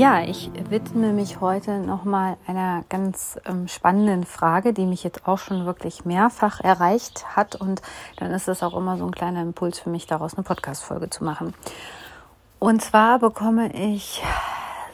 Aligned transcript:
Ja, 0.00 0.22
ich 0.22 0.50
widme 0.70 1.12
mich 1.12 1.42
heute 1.42 1.78
nochmal 1.78 2.38
einer 2.46 2.84
ganz 2.88 3.38
ähm, 3.44 3.68
spannenden 3.68 4.24
Frage, 4.24 4.72
die 4.72 4.86
mich 4.86 5.04
jetzt 5.04 5.28
auch 5.28 5.36
schon 5.36 5.66
wirklich 5.66 6.06
mehrfach 6.06 6.58
erreicht 6.62 7.36
hat. 7.36 7.54
Und 7.54 7.82
dann 8.16 8.30
ist 8.30 8.48
es 8.48 8.62
auch 8.62 8.74
immer 8.74 8.96
so 8.96 9.04
ein 9.04 9.10
kleiner 9.10 9.42
Impuls 9.42 9.78
für 9.78 9.90
mich, 9.90 10.06
daraus 10.06 10.32
eine 10.32 10.42
Podcast-Folge 10.42 11.10
zu 11.10 11.22
machen. 11.22 11.52
Und 12.58 12.80
zwar 12.80 13.18
bekomme 13.18 13.74
ich 13.74 14.22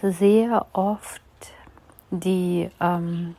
sehr 0.03 0.67
oft 0.73 1.23
die, 2.11 2.69
ähm, 2.81 3.37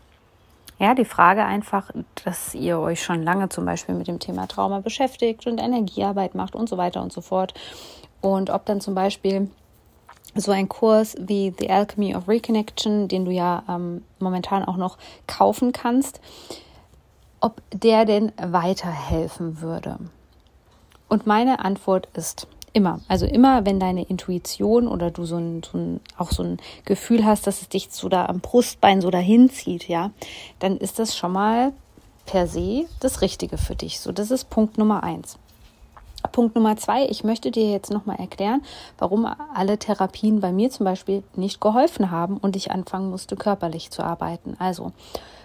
ja, 0.79 0.93
die 0.93 1.03
Frage 1.03 1.43
einfach, 1.43 1.91
dass 2.23 2.55
ihr 2.55 2.79
euch 2.79 3.03
schon 3.03 3.23
lange 3.23 3.49
zum 3.49 3.65
Beispiel 3.65 3.95
mit 3.95 4.07
dem 4.07 4.19
Thema 4.19 4.47
Trauma 4.47 4.79
beschäftigt 4.79 5.45
und 5.47 5.57
Energiearbeit 5.57 6.33
macht 6.33 6.55
und 6.55 6.69
so 6.69 6.77
weiter 6.77 7.01
und 7.01 7.11
so 7.11 7.19
fort. 7.19 7.53
Und 8.21 8.51
ob 8.51 8.65
dann 8.65 8.79
zum 8.79 8.95
Beispiel 8.95 9.51
so 10.37 10.51
ein 10.51 10.69
Kurs 10.69 11.15
wie 11.19 11.53
The 11.59 11.69
Alchemy 11.69 12.15
of 12.15 12.27
Reconnection, 12.27 13.07
den 13.07 13.25
du 13.25 13.31
ja 13.31 13.63
ähm, 13.69 14.03
momentan 14.19 14.63
auch 14.63 14.77
noch 14.77 14.97
kaufen 15.25 15.71
kannst, 15.71 16.21
ob 17.39 17.61
der 17.71 18.05
denn 18.05 18.31
weiterhelfen 18.37 19.61
würde. 19.61 19.97
Und 21.09 21.25
meine 21.25 21.63
Antwort 21.63 22.07
ist 22.13 22.47
immer, 22.73 22.99
also 23.07 23.25
immer, 23.25 23.65
wenn 23.65 23.79
deine 23.79 24.03
Intuition 24.03 24.87
oder 24.87 25.09
du 25.09 25.25
so 25.25 25.37
ein, 25.37 25.63
so 25.63 25.77
ein, 25.77 25.99
auch 26.17 26.31
so 26.31 26.43
ein 26.43 26.57
Gefühl 26.85 27.25
hast, 27.25 27.47
dass 27.47 27.61
es 27.61 27.69
dich 27.69 27.89
so 27.91 28.09
da 28.09 28.25
am 28.25 28.39
Brustbein 28.39 29.01
so 29.01 29.09
dahin 29.09 29.49
zieht, 29.49 29.87
ja, 29.87 30.11
dann 30.59 30.77
ist 30.77 30.99
das 30.99 31.17
schon 31.17 31.31
mal 31.31 31.73
per 32.25 32.47
se 32.47 32.85
das 32.99 33.21
Richtige 33.21 33.57
für 33.57 33.75
dich. 33.75 33.99
So, 33.99 34.11
das 34.11 34.31
ist 34.31 34.49
Punkt 34.49 34.77
Nummer 34.77 35.03
eins. 35.03 35.39
Punkt 36.31 36.55
Nummer 36.55 36.77
zwei, 36.77 37.05
ich 37.05 37.23
möchte 37.23 37.51
dir 37.51 37.69
jetzt 37.71 37.91
nochmal 37.91 38.17
erklären, 38.19 38.61
warum 38.97 39.27
alle 39.53 39.77
Therapien 39.77 40.39
bei 40.39 40.51
mir 40.51 40.69
zum 40.69 40.83
Beispiel 40.83 41.23
nicht 41.35 41.61
geholfen 41.61 42.11
haben 42.11 42.37
und 42.37 42.55
ich 42.55 42.71
anfangen 42.71 43.09
musste, 43.09 43.35
körperlich 43.35 43.91
zu 43.91 44.03
arbeiten. 44.03 44.55
Also, 44.59 44.91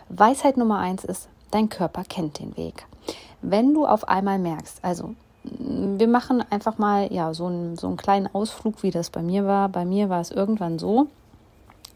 Weisheit 0.09 0.57
Nummer 0.57 0.79
eins 0.79 1.05
ist, 1.05 1.29
dein 1.51 1.69
Körper 1.69 2.05
kennt 2.05 2.39
den 2.39 2.57
Weg. 2.57 2.87
Wenn 3.41 3.75
du 3.75 3.87
auf 3.87 4.09
einmal 4.09 4.39
merkst, 4.39 4.85
also 4.85 5.15
wir 5.45 6.09
machen 6.09 6.45
einfach 6.51 6.79
mal 6.79 7.13
ja 7.13 7.35
so 7.35 7.47
einen, 7.47 7.77
so 7.77 7.89
einen 7.89 7.97
kleinen 7.97 8.33
Ausflug, 8.33 8.83
wie 8.83 8.91
das 8.91 9.11
bei 9.11 9.23
mir 9.23 9.45
war. 9.45 9.69
Bei 9.69 9.85
mir 9.85 10.09
war 10.09 10.21
es 10.21 10.31
irgendwann 10.31 10.79
so, 10.79 11.09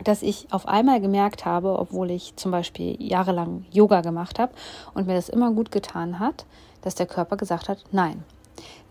dass 0.03 0.23
ich 0.23 0.49
auf 0.51 0.67
einmal 0.67 1.01
gemerkt 1.01 1.45
habe, 1.45 1.79
obwohl 1.79 2.11
ich 2.11 2.35
zum 2.37 2.51
Beispiel 2.51 2.97
jahrelang 3.01 3.65
Yoga 3.71 4.01
gemacht 4.01 4.39
habe 4.39 4.53
und 4.95 5.07
mir 5.07 5.15
das 5.15 5.29
immer 5.29 5.53
gut 5.53 5.71
getan 5.71 6.19
hat, 6.19 6.45
dass 6.83 6.95
der 6.95 7.07
Körper 7.07 7.37
gesagt 7.37 7.69
hat, 7.69 7.85
nein, 7.93 8.25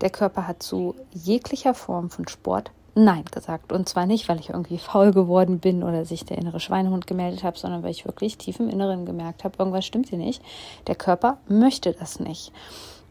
der 0.02 0.09
Körper 0.09 0.47
hat 0.47 0.63
zu 0.63 0.95
jeglicher 1.11 1.73
Form 1.73 2.09
von 2.09 2.27
Sport 2.27 2.71
Nein 2.97 3.25
gesagt. 3.30 3.73
Und 3.73 3.89
zwar 3.89 4.05
nicht, 4.05 4.30
weil 4.30 4.39
ich 4.39 4.49
irgendwie 4.49 4.77
faul 4.77 5.11
geworden 5.11 5.59
bin 5.59 5.83
oder 5.83 6.05
sich 6.05 6.23
der 6.23 6.38
innere 6.38 6.61
Schweinehund 6.61 7.08
gemeldet 7.08 7.44
habe, 7.44 7.58
sondern 7.58 7.83
weil 7.83 7.91
ich 7.91 8.05
wirklich 8.05 8.38
tief 8.38 8.59
im 8.61 8.69
Inneren 8.69 9.05
gemerkt 9.05 9.43
habe, 9.43 9.55
irgendwas 9.59 9.86
stimmt 9.86 10.08
hier 10.09 10.17
nicht. 10.17 10.41
Der 10.88 10.95
Körper 10.95 11.38
möchte 11.49 11.91
das 11.91 12.21
nicht. 12.21 12.53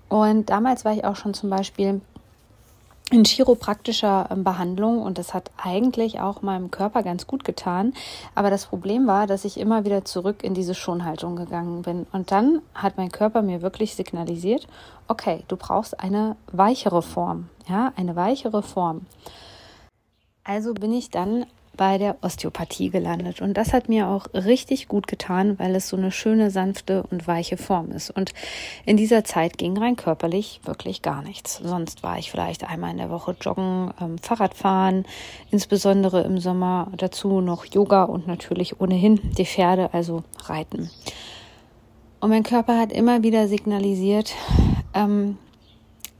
Und 0.08 0.48
damals 0.48 0.86
war 0.86 0.94
ich 0.94 1.04
auch 1.04 1.16
schon 1.16 1.34
zum 1.34 1.50
Beispiel 1.50 2.00
in 3.14 3.22
chiropraktischer 3.22 4.26
ähm, 4.30 4.42
Behandlung 4.42 5.00
und 5.00 5.18
das 5.18 5.34
hat 5.34 5.52
eigentlich 5.56 6.20
auch 6.20 6.42
meinem 6.42 6.72
Körper 6.72 7.04
ganz 7.04 7.28
gut 7.28 7.44
getan. 7.44 7.94
Aber 8.34 8.50
das 8.50 8.66
Problem 8.66 9.06
war, 9.06 9.28
dass 9.28 9.44
ich 9.44 9.58
immer 9.58 9.84
wieder 9.84 10.04
zurück 10.04 10.42
in 10.42 10.52
diese 10.52 10.74
Schonhaltung 10.74 11.36
gegangen 11.36 11.82
bin. 11.82 12.06
Und 12.10 12.32
dann 12.32 12.60
hat 12.74 12.96
mein 12.96 13.12
Körper 13.12 13.42
mir 13.42 13.62
wirklich 13.62 13.94
signalisiert, 13.94 14.66
okay, 15.06 15.44
du 15.46 15.56
brauchst 15.56 16.00
eine 16.00 16.34
weichere 16.50 17.02
Form, 17.02 17.48
ja, 17.68 17.92
eine 17.96 18.16
weichere 18.16 18.62
Form. 18.62 19.06
Also 20.42 20.74
bin 20.74 20.92
ich 20.92 21.10
dann 21.10 21.46
bei 21.76 21.98
der 21.98 22.16
Osteopathie 22.22 22.90
gelandet. 22.90 23.40
Und 23.40 23.54
das 23.54 23.72
hat 23.72 23.88
mir 23.88 24.08
auch 24.08 24.26
richtig 24.32 24.88
gut 24.88 25.06
getan, 25.06 25.58
weil 25.58 25.74
es 25.74 25.88
so 25.88 25.96
eine 25.96 26.10
schöne, 26.10 26.50
sanfte 26.50 27.04
und 27.10 27.26
weiche 27.26 27.56
Form 27.56 27.90
ist. 27.90 28.10
Und 28.10 28.32
in 28.84 28.96
dieser 28.96 29.24
Zeit 29.24 29.58
ging 29.58 29.76
rein 29.76 29.96
körperlich 29.96 30.60
wirklich 30.64 31.02
gar 31.02 31.22
nichts. 31.22 31.60
Sonst 31.62 32.02
war 32.02 32.18
ich 32.18 32.30
vielleicht 32.30 32.64
einmal 32.64 32.90
in 32.90 32.98
der 32.98 33.10
Woche 33.10 33.36
joggen, 33.40 33.92
ähm, 34.00 34.18
Fahrradfahren, 34.18 35.04
insbesondere 35.50 36.22
im 36.22 36.38
Sommer 36.38 36.90
dazu 36.96 37.40
noch 37.40 37.64
Yoga 37.64 38.04
und 38.04 38.26
natürlich 38.26 38.80
ohnehin 38.80 39.20
die 39.36 39.46
Pferde, 39.46 39.92
also 39.92 40.24
Reiten. 40.44 40.90
Und 42.20 42.30
mein 42.30 42.42
Körper 42.42 42.78
hat 42.78 42.92
immer 42.92 43.22
wieder 43.22 43.48
signalisiert, 43.48 44.34
ähm, 44.94 45.36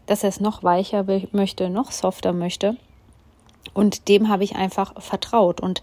dass 0.07 0.23
er 0.23 0.29
es 0.29 0.41
noch 0.41 0.63
weicher 0.63 1.07
möchte, 1.33 1.71
noch 1.71 1.93
softer 1.93 2.33
möchte. 2.33 2.77
Und 3.73 4.09
dem 4.09 4.29
habe 4.29 4.45
ich 4.45 4.57
einfach 4.57 5.01
vertraut. 5.01 5.61
Und 5.61 5.81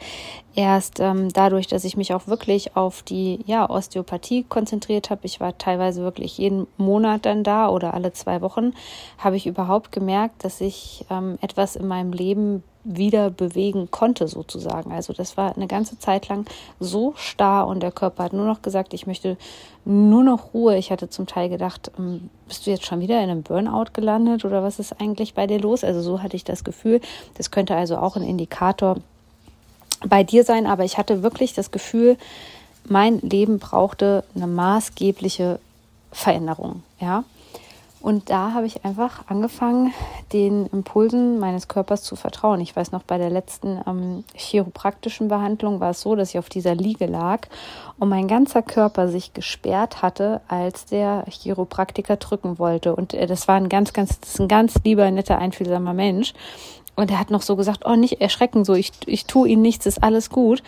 erst 0.55 0.99
ähm, 0.99 1.31
dadurch, 1.31 1.67
dass 1.67 1.83
ich 1.83 1.97
mich 1.97 2.13
auch 2.13 2.27
wirklich 2.27 2.75
auf 2.75 3.03
die 3.03 3.39
ja, 3.45 3.69
Osteopathie 3.69 4.43
konzentriert 4.43 5.09
habe, 5.09 5.21
ich 5.25 5.39
war 5.39 5.57
teilweise 5.57 6.01
wirklich 6.01 6.37
jeden 6.37 6.67
Monat 6.77 7.25
dann 7.25 7.43
da 7.43 7.69
oder 7.69 7.93
alle 7.93 8.13
zwei 8.13 8.41
Wochen, 8.41 8.73
habe 9.17 9.37
ich 9.37 9.47
überhaupt 9.47 9.91
gemerkt, 9.91 10.43
dass 10.43 10.61
ich 10.61 11.05
ähm, 11.09 11.37
etwas 11.41 11.75
in 11.75 11.87
meinem 11.87 12.13
Leben 12.13 12.63
wieder 12.83 13.29
bewegen 13.29 13.91
konnte 13.91 14.27
sozusagen. 14.27 14.91
Also 14.91 15.13
das 15.13 15.37
war 15.37 15.55
eine 15.55 15.67
ganze 15.67 15.99
Zeit 15.99 16.27
lang 16.29 16.45
so 16.79 17.13
starr 17.15 17.67
und 17.67 17.81
der 17.83 17.91
Körper 17.91 18.23
hat 18.23 18.33
nur 18.33 18.45
noch 18.45 18.61
gesagt, 18.61 18.93
ich 18.93 19.05
möchte 19.05 19.37
nur 19.85 20.23
noch 20.23 20.53
Ruhe. 20.53 20.77
Ich 20.77 20.91
hatte 20.91 21.09
zum 21.09 21.27
Teil 21.27 21.49
gedacht, 21.49 21.91
ähm, 21.97 22.29
bist 22.47 22.65
du 22.65 22.71
jetzt 22.71 22.85
schon 22.85 22.99
wieder 22.99 23.23
in 23.23 23.29
einem 23.29 23.43
Burnout 23.43 23.91
gelandet 23.93 24.45
oder 24.45 24.63
was 24.63 24.79
ist 24.79 24.99
eigentlich 24.99 25.33
bei 25.33 25.47
dir 25.47 25.59
los? 25.59 25.83
Also 25.83 26.01
so 26.01 26.21
hatte 26.21 26.35
ich 26.35 26.43
das 26.43 26.63
Gefühl. 26.63 27.01
Das 27.35 27.51
könnte 27.51 27.75
also 27.75 27.97
auch 27.97 28.15
ein 28.15 28.23
Indikator 28.23 28.97
bei 30.05 30.23
dir 30.23 30.43
sein, 30.43 30.67
aber 30.67 30.83
ich 30.83 30.97
hatte 30.97 31.23
wirklich 31.23 31.53
das 31.53 31.71
Gefühl, 31.71 32.17
mein 32.85 33.19
Leben 33.19 33.59
brauchte 33.59 34.23
eine 34.35 34.47
maßgebliche 34.47 35.59
Veränderung, 36.11 36.83
ja. 36.99 37.23
Und 38.01 38.31
da 38.31 38.53
habe 38.53 38.65
ich 38.65 38.83
einfach 38.83 39.23
angefangen, 39.27 39.93
den 40.33 40.65
Impulsen 40.67 41.39
meines 41.39 41.67
Körpers 41.67 42.01
zu 42.01 42.15
vertrauen. 42.15 42.59
Ich 42.59 42.75
weiß 42.75 42.91
noch, 42.91 43.03
bei 43.03 43.19
der 43.19 43.29
letzten 43.29 43.79
ähm, 43.85 44.23
chiropraktischen 44.35 45.27
Behandlung 45.27 45.79
war 45.79 45.91
es 45.91 46.01
so, 46.01 46.15
dass 46.15 46.31
ich 46.31 46.39
auf 46.39 46.49
dieser 46.49 46.73
Liege 46.73 47.05
lag 47.05 47.47
und 47.99 48.09
mein 48.09 48.27
ganzer 48.27 48.63
Körper 48.63 49.07
sich 49.07 49.33
gesperrt 49.33 50.01
hatte, 50.01 50.41
als 50.47 50.85
der 50.85 51.25
Chiropraktiker 51.29 52.15
drücken 52.15 52.57
wollte. 52.57 52.95
Und 52.95 53.13
äh, 53.13 53.27
das 53.27 53.47
war 53.47 53.55
ein 53.55 53.69
ganz, 53.69 53.93
ganz, 53.93 54.17
ein 54.39 54.47
ganz 54.47 54.75
lieber, 54.83 55.09
netter, 55.11 55.37
einfühlsamer 55.37 55.93
Mensch. 55.93 56.33
Und 56.95 57.11
er 57.11 57.19
hat 57.19 57.29
noch 57.29 57.41
so 57.41 57.55
gesagt, 57.55 57.85
oh, 57.85 57.95
nicht 57.95 58.19
erschrecken, 58.19 58.65
so, 58.65 58.73
ich, 58.73 58.91
ich 59.05 59.25
tue 59.25 59.47
Ihnen 59.47 59.61
nichts, 59.61 59.85
ist 59.85 60.03
alles 60.03 60.29
gut. 60.29 60.63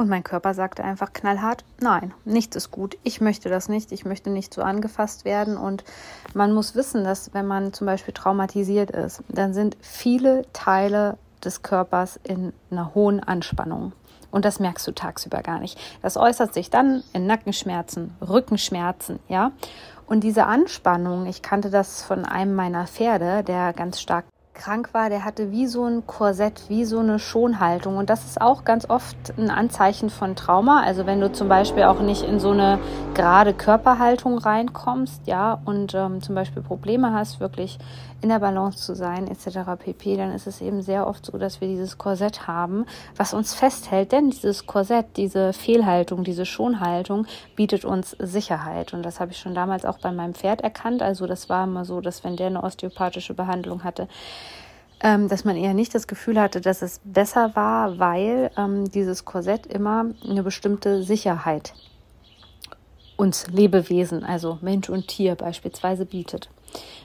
Und 0.00 0.08
mein 0.08 0.24
Körper 0.24 0.54
sagte 0.54 0.82
einfach 0.82 1.12
knallhart, 1.12 1.62
nein, 1.78 2.14
nichts 2.24 2.56
ist 2.56 2.70
gut. 2.70 2.96
Ich 3.02 3.20
möchte 3.20 3.50
das 3.50 3.68
nicht. 3.68 3.92
Ich 3.92 4.06
möchte 4.06 4.30
nicht 4.30 4.54
so 4.54 4.62
angefasst 4.62 5.26
werden. 5.26 5.58
Und 5.58 5.84
man 6.32 6.54
muss 6.54 6.74
wissen, 6.74 7.04
dass 7.04 7.34
wenn 7.34 7.46
man 7.46 7.74
zum 7.74 7.86
Beispiel 7.86 8.14
traumatisiert 8.14 8.90
ist, 8.90 9.22
dann 9.28 9.52
sind 9.52 9.76
viele 9.82 10.46
Teile 10.54 11.18
des 11.44 11.60
Körpers 11.60 12.18
in 12.22 12.54
einer 12.70 12.94
hohen 12.94 13.22
Anspannung. 13.22 13.92
Und 14.30 14.46
das 14.46 14.58
merkst 14.58 14.86
du 14.86 14.92
tagsüber 14.92 15.42
gar 15.42 15.58
nicht. 15.58 15.78
Das 16.00 16.16
äußert 16.16 16.54
sich 16.54 16.70
dann 16.70 17.02
in 17.12 17.26
Nackenschmerzen, 17.26 18.16
Rückenschmerzen, 18.26 19.18
ja. 19.28 19.52
Und 20.06 20.24
diese 20.24 20.46
Anspannung, 20.46 21.26
ich 21.26 21.42
kannte 21.42 21.68
das 21.68 22.02
von 22.02 22.24
einem 22.24 22.54
meiner 22.54 22.86
Pferde, 22.86 23.44
der 23.44 23.74
ganz 23.74 24.00
stark 24.00 24.24
krank 24.60 24.90
war, 24.92 25.08
der 25.08 25.24
hatte 25.24 25.50
wie 25.50 25.66
so 25.66 25.84
ein 25.84 26.06
Korsett, 26.06 26.64
wie 26.68 26.84
so 26.84 26.98
eine 26.98 27.18
Schonhaltung. 27.18 27.96
Und 27.96 28.10
das 28.10 28.26
ist 28.26 28.40
auch 28.40 28.64
ganz 28.64 28.88
oft 28.88 29.16
ein 29.38 29.50
Anzeichen 29.50 30.10
von 30.10 30.36
Trauma. 30.36 30.82
Also 30.82 31.06
wenn 31.06 31.20
du 31.20 31.32
zum 31.32 31.48
Beispiel 31.48 31.84
auch 31.84 32.00
nicht 32.00 32.22
in 32.22 32.38
so 32.38 32.50
eine 32.50 32.78
gerade 33.14 33.54
Körperhaltung 33.54 34.36
reinkommst, 34.36 35.26
ja, 35.26 35.58
und 35.64 35.94
ähm, 35.94 36.20
zum 36.20 36.34
Beispiel 36.34 36.62
Probleme 36.62 37.12
hast, 37.14 37.40
wirklich 37.40 37.78
in 38.22 38.28
der 38.28 38.38
Balance 38.38 38.78
zu 38.78 38.94
sein, 38.94 39.28
etc. 39.28 39.60
pp., 39.78 40.16
dann 40.16 40.32
ist 40.32 40.46
es 40.46 40.60
eben 40.60 40.82
sehr 40.82 41.06
oft 41.06 41.24
so, 41.24 41.38
dass 41.38 41.60
wir 41.62 41.68
dieses 41.68 41.96
Korsett 41.96 42.46
haben, 42.46 42.84
was 43.16 43.32
uns 43.32 43.54
festhält. 43.54 44.12
Denn 44.12 44.30
dieses 44.30 44.66
Korsett, 44.66 45.16
diese 45.16 45.54
Fehlhaltung, 45.54 46.22
diese 46.22 46.44
Schonhaltung 46.44 47.26
bietet 47.56 47.86
uns 47.86 48.10
Sicherheit. 48.18 48.92
Und 48.92 49.02
das 49.04 49.20
habe 49.20 49.32
ich 49.32 49.38
schon 49.38 49.54
damals 49.54 49.86
auch 49.86 49.98
bei 49.98 50.12
meinem 50.12 50.34
Pferd 50.34 50.60
erkannt. 50.60 51.02
Also 51.02 51.26
das 51.26 51.48
war 51.48 51.64
immer 51.64 51.86
so, 51.86 52.02
dass 52.02 52.24
wenn 52.24 52.36
der 52.36 52.48
eine 52.48 52.62
osteopathische 52.62 53.32
Behandlung 53.32 53.84
hatte, 53.84 54.06
ähm, 55.02 55.28
dass 55.28 55.44
man 55.44 55.56
eher 55.56 55.74
nicht 55.74 55.94
das 55.94 56.06
Gefühl 56.06 56.40
hatte, 56.40 56.60
dass 56.60 56.82
es 56.82 57.00
besser 57.04 57.54
war, 57.54 57.98
weil 57.98 58.50
ähm, 58.56 58.90
dieses 58.90 59.24
Korsett 59.24 59.66
immer 59.66 60.06
eine 60.28 60.42
bestimmte 60.42 61.02
Sicherheit 61.02 61.72
uns 63.16 63.46
Lebewesen, 63.48 64.24
also 64.24 64.58
Mensch 64.62 64.88
und 64.88 65.08
Tier 65.08 65.34
beispielsweise 65.34 66.06
bietet. 66.06 66.48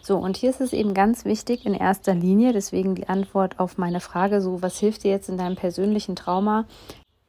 So, 0.02 0.18
und 0.18 0.38
hier 0.38 0.50
ist 0.50 0.62
es 0.62 0.72
eben 0.72 0.94
ganz 0.94 1.26
wichtig 1.26 1.66
in 1.66 1.74
erster 1.74 2.14
Linie, 2.14 2.54
deswegen 2.54 2.96
die 2.96 3.10
Antwort 3.10 3.60
auf 3.60 3.78
meine 3.78 4.00
Frage, 4.00 4.40
so, 4.40 4.62
was 4.62 4.78
hilft 4.78 5.04
dir 5.04 5.12
jetzt 5.12 5.28
in 5.30 5.38
deinem 5.38 5.56
persönlichen 5.56 6.16
Trauma, 6.16 6.66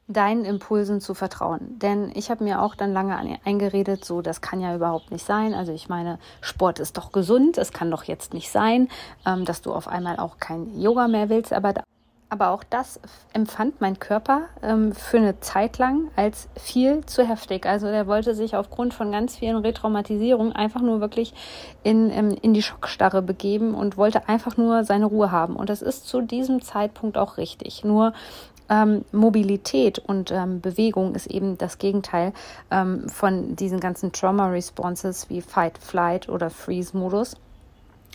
deinen 0.07 0.45
Impulsen 0.45 1.01
zu 1.01 1.13
vertrauen. 1.13 1.79
Denn 1.79 2.11
ich 2.15 2.29
habe 2.29 2.43
mir 2.43 2.61
auch 2.61 2.75
dann 2.75 2.93
lange 2.93 3.17
eingeredet, 3.43 4.05
so 4.05 4.21
das 4.21 4.41
kann 4.41 4.61
ja 4.61 4.73
überhaupt 4.73 5.11
nicht 5.11 5.25
sein. 5.25 5.53
Also 5.53 5.73
ich 5.73 5.89
meine, 5.89 6.17
Sport 6.39 6.79
ist 6.79 6.97
doch 6.97 7.11
gesund, 7.11 7.57
es 7.57 7.73
kann 7.73 7.91
doch 7.91 8.03
jetzt 8.05 8.33
nicht 8.33 8.49
sein, 8.49 8.87
ähm, 9.25 9.43
dass 9.43 9.61
du 9.61 9.73
auf 9.73 9.87
einmal 9.87 10.17
auch 10.17 10.37
kein 10.39 10.79
Yoga 10.79 11.07
mehr 11.07 11.29
willst. 11.29 11.51
Aber 11.51 11.73
aber 12.29 12.49
auch 12.49 12.63
das 12.65 12.99
empfand 13.31 13.79
mein 13.79 13.99
Körper 13.99 14.47
ähm, 14.61 14.91
für 14.91 15.17
eine 15.17 15.39
Zeit 15.39 15.77
lang 15.77 16.09
als 16.17 16.49
viel 16.57 17.05
zu 17.05 17.25
heftig. 17.25 17.65
Also 17.65 17.87
der 17.87 18.05
wollte 18.05 18.35
sich 18.35 18.57
aufgrund 18.57 18.93
von 18.93 19.13
ganz 19.13 19.37
vielen 19.37 19.55
Retraumatisierungen 19.55 20.51
einfach 20.51 20.81
nur 20.81 20.99
wirklich 20.99 21.33
in, 21.83 22.09
ähm, 22.11 22.35
in 22.41 22.53
die 22.53 22.61
Schockstarre 22.61 23.21
begeben 23.21 23.73
und 23.73 23.95
wollte 23.95 24.27
einfach 24.27 24.57
nur 24.57 24.83
seine 24.83 25.05
Ruhe 25.05 25.31
haben. 25.31 25.55
Und 25.55 25.69
das 25.69 25.81
ist 25.81 26.05
zu 26.05 26.21
diesem 26.21 26.61
Zeitpunkt 26.61 27.17
auch 27.17 27.37
richtig. 27.37 27.85
Nur 27.85 28.11
ähm, 28.69 29.05
Mobilität 29.11 29.99
und 29.99 30.31
ähm, 30.31 30.61
Bewegung 30.61 31.15
ist 31.15 31.27
eben 31.27 31.57
das 31.57 31.77
Gegenteil 31.77 32.33
ähm, 32.71 33.07
von 33.09 33.55
diesen 33.55 33.79
ganzen 33.79 34.11
Trauma-Responses 34.11 35.29
wie 35.29 35.41
Fight, 35.41 35.77
Flight 35.77 36.29
oder 36.29 36.49
Freeze-Modus. 36.49 37.35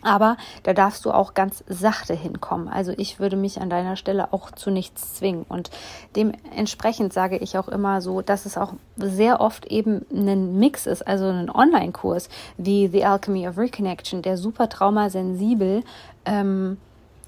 Aber 0.03 0.37
da 0.65 0.73
darfst 0.73 1.05
du 1.05 1.13
auch 1.13 1.33
ganz 1.33 1.63
sachte 1.69 2.15
hinkommen. 2.15 2.69
Also 2.69 2.93
ich 2.97 3.21
würde 3.21 3.37
mich 3.37 3.61
an 3.61 3.71
deiner 3.71 3.95
Stelle 3.97 4.33
auch 4.33 4.51
zu 4.51 4.71
nichts 4.71 5.15
zwingen. 5.15 5.45
Und 5.49 5.71
dementsprechend 6.17 7.13
sage 7.13 7.39
ich 7.39 7.57
auch 7.57 7.69
immer 7.69 8.01
so, 8.01 8.21
dass 8.21 8.45
es 8.45 8.59
auch 8.59 8.75
sehr 8.97 9.41
oft 9.41 9.67
eben 9.67 10.05
ein 10.13 10.59
Mix 10.59 10.87
ist, 10.87 11.07
also 11.07 11.27
ein 11.27 11.49
Online-Kurs 11.49 12.29
wie 12.57 12.89
The 12.89 13.05
Alchemy 13.05 13.47
of 13.47 13.59
Reconnection, 13.59 14.23
der 14.23 14.37
super 14.37 14.69
traumasensibel 14.69 15.85
ähm, 16.25 16.79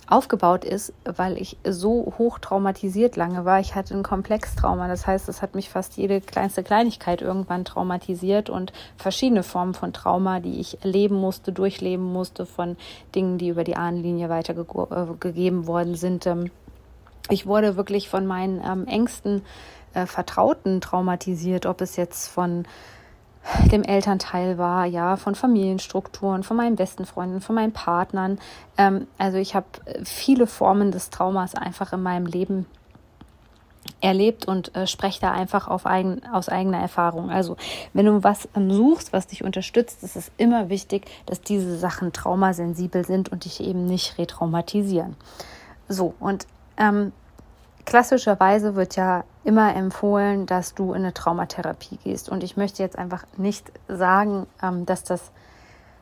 aufgebaut 0.07 0.65
ist, 0.65 0.93
weil 1.05 1.39
ich 1.39 1.57
so 1.67 2.13
hoch 2.19 2.39
traumatisiert 2.39 3.17
lange 3.17 3.45
war. 3.45 3.61
Ich 3.61 3.75
hatte 3.75 3.95
ein 3.95 4.03
Komplextrauma. 4.03 4.89
Das 4.89 5.07
heißt, 5.07 5.29
es 5.29 5.43
hat 5.43 5.55
mich 5.55 5.71
fast 5.71 5.97
jede 5.97 6.21
kleinste 6.21 6.63
Kleinigkeit 6.63 7.23
irgendwann 7.23 7.65
traumatisiert 7.65 8.51
und 8.51 8.73
verschiedene 8.97 9.43
Formen 9.43 9.75
von 9.75 9.93
Trauma, 9.93 10.41
die 10.41 10.61
ich 10.61 10.83
erleben 10.83 11.17
musste, 11.17 11.53
durchleben 11.53 12.13
musste, 12.13 12.47
von 12.47 12.77
Dingen, 13.15 13.39
die 13.39 13.49
über 13.49 13.65
die 13.65 13.77
Ahnenlinie 13.77 14.29
weitergegeben 14.29 15.63
äh, 15.63 15.67
worden 15.67 15.95
sind. 15.95 16.27
Ähm, 16.27 16.51
ich 17.31 17.47
wurde 17.47 17.77
wirklich 17.77 18.09
von 18.09 18.27
meinen 18.27 18.63
ähm, 18.65 18.87
engsten 18.87 19.43
äh, 19.95 20.07
Vertrauten 20.07 20.81
traumatisiert, 20.81 21.65
ob 21.65 21.81
es 21.81 21.97
jetzt 21.97 22.29
von 22.29 22.67
dem 23.71 23.83
Elternteil 23.83 24.59
war, 24.59 24.87
ja, 24.87 25.17
von 25.17 25.35
Familienstrukturen, 25.35 26.43
von 26.43 26.57
meinen 26.57 26.77
besten 26.77 27.05
Freunden, 27.05 27.41
von 27.41 27.55
meinen 27.55 27.73
Partnern. 27.73 28.39
Ähm, 28.79 29.07
also 29.19 29.39
ich 29.39 29.55
habe 29.55 29.67
viele 30.05 30.47
Formen 30.47 30.91
des 30.91 31.11
Traumas 31.11 31.55
einfach 31.55 31.93
in 31.93 32.03
meinem 32.03 32.27
Leben 32.27 32.67
erlebt 34.01 34.47
und 34.47 34.75
äh, 34.75 34.87
spreche 34.87 35.21
da 35.21 35.33
einfach 35.33 35.69
auf 35.69 35.87
eigen, 35.87 36.23
aus 36.33 36.49
eigener 36.49 36.79
Erfahrung. 36.79 37.31
Also 37.31 37.57
wenn 37.93 38.07
du 38.07 38.23
was 38.23 38.49
ähm, 38.55 38.71
suchst, 38.71 39.13
was 39.13 39.27
dich 39.27 39.45
unterstützt, 39.45 40.03
ist 40.03 40.17
es 40.17 40.31
immer 40.37 40.69
wichtig, 40.69 41.07
dass 41.27 41.41
diese 41.41 41.77
Sachen 41.79 42.13
traumasensibel 42.13 43.05
sind 43.05 43.31
und 43.31 43.45
dich 43.45 43.61
eben 43.61 43.85
nicht 43.87 44.19
retraumatisieren. 44.19 45.17
So, 45.89 46.15
und 46.19 46.47
ähm, 46.77 47.13
klassischerweise 47.85 48.75
wird 48.75 48.97
ja 48.97 49.25
immer 49.45 49.75
empfohlen, 49.75 50.47
dass 50.47 50.75
du 50.75 50.93
in 50.93 51.03
eine 51.03 51.15
Traumatherapie 51.15 51.99
gehst. 52.03 52.29
Und 52.29 52.43
ich 52.43 52.57
möchte 52.57 52.83
jetzt 52.83 52.99
einfach 52.99 53.25
nicht 53.37 53.71
sagen, 53.89 54.47
ähm, 54.63 54.87
dass 54.87 55.05
das 55.05 55.31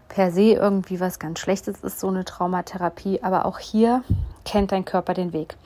per 0.09 0.31
se 0.31 0.53
irgendwie 0.53 1.01
was 1.01 1.19
ganz 1.19 1.39
Schlechtes 1.39 1.81
ist, 1.83 2.01
so 2.01 2.09
eine 2.09 2.25
Traumatherapie. 2.25 3.23
Aber 3.23 3.47
auch 3.47 3.59
hier 3.59 4.03
kennt 4.45 4.73
dein 4.73 4.85
Körper 4.85 5.15
den 5.15 5.33
Weg. 5.33 5.57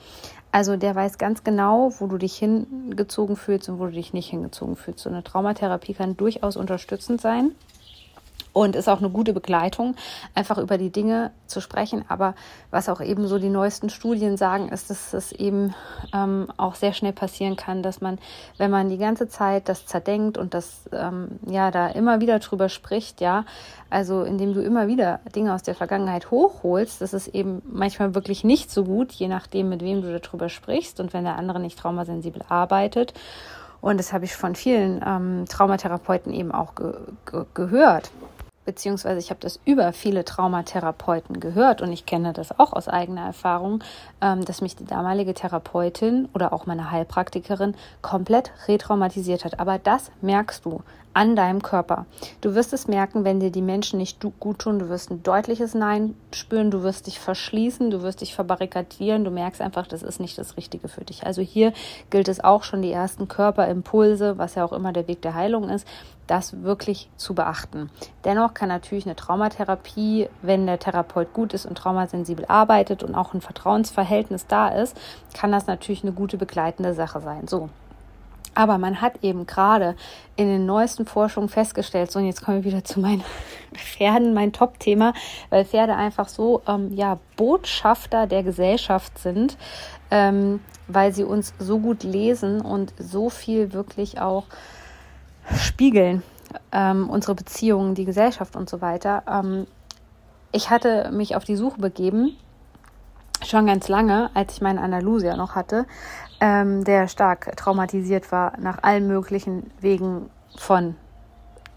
Also 0.51 0.77
der 0.77 0.95
weiß 0.95 1.17
ganz 1.17 1.43
genau, 1.43 1.91
wo 1.99 2.07
du 2.07 2.17
dich 2.17 2.37
hingezogen 2.37 3.35
fühlst 3.35 3.69
und 3.69 3.79
wo 3.79 3.85
du 3.85 3.91
dich 3.91 4.13
nicht 4.13 4.29
hingezogen 4.29 4.75
fühlst. 4.75 5.01
So 5.01 5.09
eine 5.09 5.23
Traumatherapie 5.23 5.93
kann 5.93 6.15
durchaus 6.17 6.55
unterstützend 6.55 7.21
sein 7.21 7.51
und 8.57 8.75
ist 8.75 8.89
auch 8.89 8.97
eine 8.97 9.11
gute 9.11 9.33
Begleitung, 9.33 9.95
einfach 10.33 10.57
über 10.57 10.79
die 10.79 10.89
Dinge 10.89 11.29
zu 11.45 11.61
sprechen. 11.61 12.03
Aber 12.07 12.33
was 12.71 12.89
auch 12.89 13.01
eben 13.01 13.27
so 13.27 13.37
die 13.37 13.49
neuesten 13.49 13.91
Studien 13.91 14.35
sagen, 14.35 14.69
ist, 14.69 14.89
dass 14.89 15.13
es 15.13 15.31
eben 15.31 15.75
ähm, 16.11 16.47
auch 16.57 16.73
sehr 16.73 16.93
schnell 16.93 17.13
passieren 17.13 17.55
kann, 17.55 17.83
dass 17.83 18.01
man, 18.01 18.17
wenn 18.57 18.71
man 18.71 18.89
die 18.89 18.97
ganze 18.97 19.27
Zeit 19.27 19.69
das 19.69 19.85
zerdenkt 19.85 20.39
und 20.39 20.55
das 20.55 20.89
ähm, 20.91 21.39
ja 21.47 21.69
da 21.69 21.89
immer 21.89 22.19
wieder 22.19 22.39
drüber 22.39 22.67
spricht, 22.67 23.21
ja, 23.21 23.45
also 23.91 24.23
indem 24.23 24.55
du 24.55 24.63
immer 24.63 24.87
wieder 24.87 25.19
Dinge 25.35 25.53
aus 25.53 25.61
der 25.61 25.75
Vergangenheit 25.75 26.31
hochholst, 26.31 26.99
das 26.99 27.13
ist 27.13 27.27
eben 27.27 27.61
manchmal 27.63 28.15
wirklich 28.15 28.43
nicht 28.43 28.71
so 28.71 28.85
gut, 28.85 29.11
je 29.11 29.27
nachdem, 29.27 29.69
mit 29.69 29.83
wem 29.83 30.01
du 30.01 30.19
darüber 30.19 30.49
sprichst 30.49 30.99
und 30.99 31.13
wenn 31.13 31.25
der 31.25 31.35
andere 31.35 31.59
nicht 31.59 31.77
traumasensibel 31.77 32.41
arbeitet. 32.49 33.13
Und 33.81 33.99
das 33.99 34.13
habe 34.13 34.25
ich 34.25 34.35
von 34.35 34.55
vielen 34.55 35.03
ähm, 35.05 35.45
Traumatherapeuten 35.47 36.33
eben 36.33 36.51
auch 36.51 36.73
ge 36.73 36.93
ge 37.27 37.45
gehört 37.53 38.09
beziehungsweise 38.67 39.19
ich 39.19 39.29
habe 39.29 39.39
das 39.39 39.61
über 39.63 39.93
viele 39.93 40.25
Traumatherapeuten 40.25 41.39
gehört 41.39 41.81
und 41.81 41.91
ich 41.93 42.05
kenne 42.05 42.33
das 42.33 42.59
auch 42.59 42.73
aus 42.73 42.89
eigener 42.89 43.25
Erfahrung, 43.25 43.81
ähm, 44.21 44.43
dass 44.43 44.61
mich 44.61 44.75
die 44.75 44.85
damalige 44.85 45.33
Therapeutin 45.33 46.27
oder 46.33 46.51
auch 46.51 46.65
meine 46.65 46.91
Heilpraktikerin 46.91 47.75
komplett 48.01 48.51
retraumatisiert 48.67 49.45
hat. 49.45 49.61
Aber 49.61 49.79
das 49.79 50.11
merkst 50.21 50.65
du 50.65 50.81
an 51.13 51.35
deinem 51.35 51.63
Körper. 51.63 52.05
Du 52.41 52.53
wirst 52.53 52.73
es 52.73 52.87
merken, 52.87 53.23
wenn 53.23 53.39
dir 53.39 53.51
die 53.51 53.63
Menschen 53.63 53.97
nicht 53.97 54.19
gut 54.39 54.59
tun. 54.59 54.77
Du 54.77 54.89
wirst 54.89 55.09
ein 55.09 55.23
deutliches 55.23 55.73
Nein 55.73 56.15
spüren, 56.31 56.69
du 56.69 56.83
wirst 56.83 57.07
dich 57.07 57.19
verschließen, 57.19 57.89
du 57.89 58.03
wirst 58.03 58.21
dich 58.21 58.35
verbarrikadieren. 58.35 59.23
Du 59.23 59.31
merkst 59.31 59.59
einfach, 59.61 59.87
das 59.87 60.03
ist 60.03 60.19
nicht 60.19 60.37
das 60.37 60.57
Richtige 60.57 60.89
für 60.89 61.05
dich. 61.05 61.25
Also 61.25 61.41
hier 61.41 61.73
gilt 62.11 62.27
es 62.27 62.43
auch 62.43 62.63
schon, 62.63 62.83
die 62.83 62.91
ersten 62.91 63.27
Körperimpulse, 63.27 64.37
was 64.37 64.53
ja 64.53 64.63
auch 64.63 64.73
immer 64.73 64.93
der 64.93 65.07
Weg 65.07 65.23
der 65.23 65.33
Heilung 65.33 65.69
ist, 65.69 65.87
das 66.27 66.61
wirklich 66.61 67.09
zu 67.17 67.33
beachten. 67.33 67.89
Dennoch 68.25 68.53
kann 68.53 68.69
natürlich 68.69 69.05
eine 69.05 69.15
Traumatherapie, 69.15 70.29
wenn 70.41 70.67
der 70.67 70.79
Therapeut 70.79 71.33
gut 71.33 71.53
ist 71.53 71.65
und 71.65 71.77
traumasensibel 71.77 72.45
arbeitet 72.47 73.03
und 73.03 73.15
auch 73.15 73.33
ein 73.33 73.41
Vertrauensverhältnis 73.41 74.47
da 74.47 74.69
ist, 74.69 74.95
kann 75.33 75.51
das 75.51 75.67
natürlich 75.67 76.03
eine 76.03 76.13
gute 76.13 76.37
begleitende 76.37 76.93
Sache 76.93 77.21
sein. 77.21 77.47
So, 77.47 77.69
aber 78.57 78.79
man 78.79 79.01
hat 79.01 79.23
eben 79.23 79.45
gerade 79.45 79.95
in 80.35 80.47
den 80.47 80.65
neuesten 80.65 81.05
Forschungen 81.05 81.47
festgestellt, 81.47 82.11
so 82.11 82.17
und 82.17 82.25
jetzt 82.25 82.43
kommen 82.43 82.63
wir 82.63 82.71
wieder 82.71 82.83
zu 82.83 82.99
meinen 82.99 83.23
Pferden, 83.75 84.33
mein 84.33 84.51
Top-Thema, 84.51 85.13
weil 85.51 85.63
Pferde 85.63 85.95
einfach 85.95 86.27
so 86.27 86.63
ähm, 86.67 86.91
ja, 86.93 87.19
Botschafter 87.35 88.25
der 88.25 88.41
Gesellschaft 88.41 89.19
sind, 89.19 89.57
ähm, 90.09 90.59
weil 90.87 91.13
sie 91.13 91.23
uns 91.23 91.53
so 91.59 91.77
gut 91.77 92.01
lesen 92.01 92.61
und 92.61 92.93
so 92.97 93.29
viel 93.29 93.73
wirklich 93.73 94.19
auch 94.19 94.45
spiegeln, 95.55 96.23
ähm, 96.71 97.09
unsere 97.09 97.35
Beziehungen, 97.35 97.95
die 97.95 98.05
Gesellschaft 98.05 98.55
und 98.55 98.69
so 98.69 98.81
weiter. 98.81 99.23
Ähm, 99.27 99.67
ich 100.51 100.69
hatte 100.69 101.11
mich 101.11 101.35
auf 101.35 101.43
die 101.43 101.55
Suche 101.55 101.79
begeben, 101.79 102.37
schon 103.45 103.65
ganz 103.65 103.87
lange, 103.87 104.29
als 104.33 104.53
ich 104.53 104.61
meinen 104.61 104.79
Andalusier 104.79 105.35
noch 105.37 105.55
hatte, 105.55 105.85
ähm, 106.39 106.83
der 106.83 107.07
stark 107.07 107.55
traumatisiert 107.57 108.31
war 108.31 108.53
nach 108.59 108.83
allen 108.83 109.07
möglichen 109.07 109.71
Wegen 109.79 110.29
von 110.55 110.95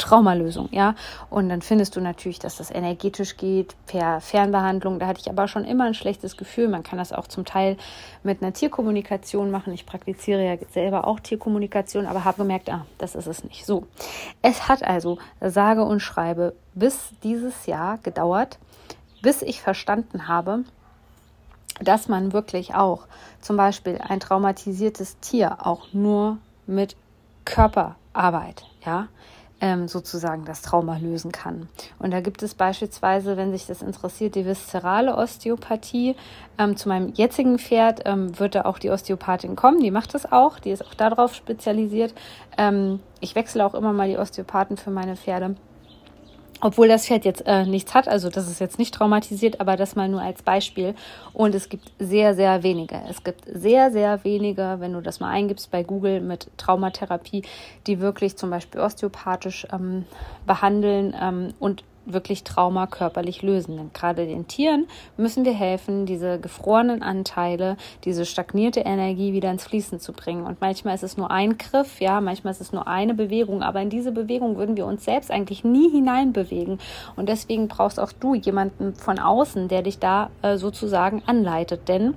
Traumalösung, 0.00 0.68
ja. 0.72 0.94
Und 1.28 1.48
dann 1.48 1.62
findest 1.62 1.94
du 1.94 2.00
natürlich, 2.00 2.38
dass 2.38 2.56
das 2.56 2.70
energetisch 2.70 3.36
geht, 3.36 3.76
per 3.86 4.20
Fernbehandlung. 4.20 4.98
Da 4.98 5.06
hatte 5.06 5.20
ich 5.20 5.30
aber 5.30 5.46
schon 5.46 5.64
immer 5.64 5.84
ein 5.84 5.94
schlechtes 5.94 6.36
Gefühl. 6.36 6.68
Man 6.68 6.82
kann 6.82 6.98
das 6.98 7.12
auch 7.12 7.26
zum 7.26 7.44
Teil 7.44 7.76
mit 8.22 8.42
einer 8.42 8.52
Tierkommunikation 8.52 9.50
machen. 9.50 9.72
Ich 9.72 9.86
praktiziere 9.86 10.44
ja 10.44 10.56
selber 10.72 11.06
auch 11.06 11.20
Tierkommunikation, 11.20 12.06
aber 12.06 12.24
habe 12.24 12.38
gemerkt, 12.38 12.70
ah, 12.70 12.86
das 12.98 13.14
ist 13.14 13.26
es 13.26 13.44
nicht. 13.44 13.64
So. 13.66 13.86
Es 14.42 14.68
hat 14.68 14.82
also, 14.82 15.18
sage 15.40 15.84
und 15.84 16.00
schreibe, 16.00 16.54
bis 16.74 17.10
dieses 17.22 17.66
Jahr 17.66 17.98
gedauert, 17.98 18.58
bis 19.22 19.42
ich 19.42 19.60
verstanden 19.60 20.28
habe, 20.28 20.64
dass 21.80 22.08
man 22.08 22.32
wirklich 22.32 22.74
auch 22.74 23.06
zum 23.40 23.56
Beispiel 23.56 23.98
ein 24.06 24.20
traumatisiertes 24.20 25.18
Tier 25.20 25.66
auch 25.66 25.92
nur 25.92 26.38
mit 26.66 26.96
Körperarbeit, 27.44 28.64
ja, 28.84 29.08
ähm, 29.60 29.88
sozusagen 29.88 30.44
das 30.44 30.62
Trauma 30.62 30.96
lösen 30.96 31.32
kann. 31.32 31.68
Und 31.98 32.12
da 32.12 32.20
gibt 32.20 32.42
es 32.42 32.54
beispielsweise, 32.54 33.36
wenn 33.36 33.52
sich 33.52 33.66
das 33.66 33.82
interessiert, 33.82 34.34
die 34.34 34.46
viszerale 34.46 35.16
Osteopathie. 35.16 36.16
Ähm, 36.58 36.76
zu 36.76 36.88
meinem 36.88 37.12
jetzigen 37.14 37.58
Pferd 37.58 38.02
ähm, 38.04 38.38
wird 38.38 38.54
da 38.54 38.62
auch 38.62 38.78
die 38.78 38.90
Osteopathin 38.90 39.56
kommen, 39.56 39.80
die 39.80 39.90
macht 39.90 40.14
das 40.14 40.30
auch, 40.30 40.58
die 40.58 40.70
ist 40.70 40.84
auch 40.84 40.94
darauf 40.94 41.34
spezialisiert. 41.34 42.14
Ähm, 42.58 43.00
ich 43.20 43.34
wechsle 43.34 43.64
auch 43.64 43.74
immer 43.74 43.92
mal 43.92 44.08
die 44.08 44.18
Osteopathen 44.18 44.76
für 44.76 44.90
meine 44.90 45.16
Pferde. 45.16 45.54
Obwohl 46.60 46.88
das 46.88 47.06
Pferd 47.06 47.24
jetzt 47.24 47.46
äh, 47.46 47.64
nichts 47.64 47.94
hat, 47.94 48.08
also 48.08 48.28
das 48.28 48.48
ist 48.48 48.60
jetzt 48.60 48.78
nicht 48.78 48.94
traumatisiert, 48.94 49.60
aber 49.60 49.76
das 49.76 49.96
mal 49.96 50.08
nur 50.08 50.20
als 50.20 50.42
Beispiel. 50.42 50.94
Und 51.32 51.54
es 51.54 51.68
gibt 51.68 51.92
sehr, 51.98 52.34
sehr 52.34 52.62
wenige. 52.62 53.00
Es 53.08 53.24
gibt 53.24 53.44
sehr, 53.46 53.90
sehr 53.90 54.22
wenige, 54.24 54.76
wenn 54.78 54.92
du 54.92 55.00
das 55.00 55.20
mal 55.20 55.30
eingibst 55.30 55.70
bei 55.70 55.82
Google 55.82 56.20
mit 56.20 56.48
Traumatherapie, 56.56 57.42
die 57.86 58.00
wirklich 58.00 58.36
zum 58.36 58.50
Beispiel 58.50 58.80
osteopathisch 58.80 59.66
ähm, 59.72 60.04
behandeln 60.46 61.14
ähm, 61.20 61.54
und 61.58 61.84
wirklich 62.12 62.44
Trauma 62.44 62.86
körperlich 62.86 63.42
lösen. 63.42 63.76
Denn 63.76 63.90
gerade 63.92 64.26
den 64.26 64.48
Tieren 64.48 64.86
müssen 65.16 65.44
wir 65.44 65.52
helfen, 65.52 66.06
diese 66.06 66.38
gefrorenen 66.38 67.02
Anteile, 67.02 67.76
diese 68.04 68.24
stagnierte 68.24 68.80
Energie 68.80 69.32
wieder 69.32 69.50
ins 69.50 69.64
Fließen 69.64 70.00
zu 70.00 70.12
bringen. 70.12 70.44
Und 70.44 70.60
manchmal 70.60 70.94
ist 70.94 71.02
es 71.02 71.16
nur 71.16 71.30
ein 71.30 71.58
Griff, 71.58 72.00
ja, 72.00 72.20
manchmal 72.20 72.52
ist 72.52 72.60
es 72.60 72.72
nur 72.72 72.86
eine 72.86 73.14
Bewegung, 73.14 73.62
aber 73.62 73.80
in 73.80 73.90
diese 73.90 74.12
Bewegung 74.12 74.56
würden 74.56 74.76
wir 74.76 74.86
uns 74.86 75.04
selbst 75.04 75.30
eigentlich 75.30 75.64
nie 75.64 75.90
hineinbewegen. 75.90 76.78
Und 77.16 77.28
deswegen 77.28 77.68
brauchst 77.68 78.00
auch 78.00 78.12
du 78.12 78.34
jemanden 78.34 78.94
von 78.94 79.18
außen, 79.18 79.68
der 79.68 79.82
dich 79.82 79.98
da 79.98 80.30
äh, 80.42 80.56
sozusagen 80.56 81.22
anleitet. 81.26 81.88
Denn 81.88 82.14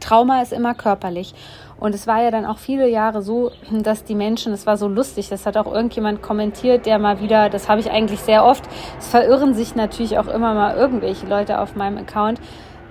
Trauma 0.00 0.42
ist 0.42 0.52
immer 0.52 0.74
körperlich. 0.74 1.34
Und 1.82 1.96
es 1.96 2.06
war 2.06 2.22
ja 2.22 2.30
dann 2.30 2.46
auch 2.46 2.58
viele 2.58 2.88
Jahre 2.88 3.22
so, 3.22 3.50
dass 3.72 4.04
die 4.04 4.14
Menschen, 4.14 4.52
es 4.52 4.66
war 4.66 4.76
so 4.76 4.86
lustig, 4.86 5.28
das 5.28 5.46
hat 5.46 5.56
auch 5.56 5.66
irgendjemand 5.66 6.22
kommentiert, 6.22 6.86
der 6.86 7.00
mal 7.00 7.20
wieder, 7.20 7.50
das 7.50 7.68
habe 7.68 7.80
ich 7.80 7.90
eigentlich 7.90 8.20
sehr 8.20 8.44
oft, 8.44 8.62
es 9.00 9.08
verirren 9.08 9.52
sich 9.54 9.74
natürlich 9.74 10.16
auch 10.16 10.28
immer 10.28 10.54
mal 10.54 10.76
irgendwelche 10.76 11.26
Leute 11.26 11.60
auf 11.60 11.74
meinem 11.74 11.98
Account, 11.98 12.40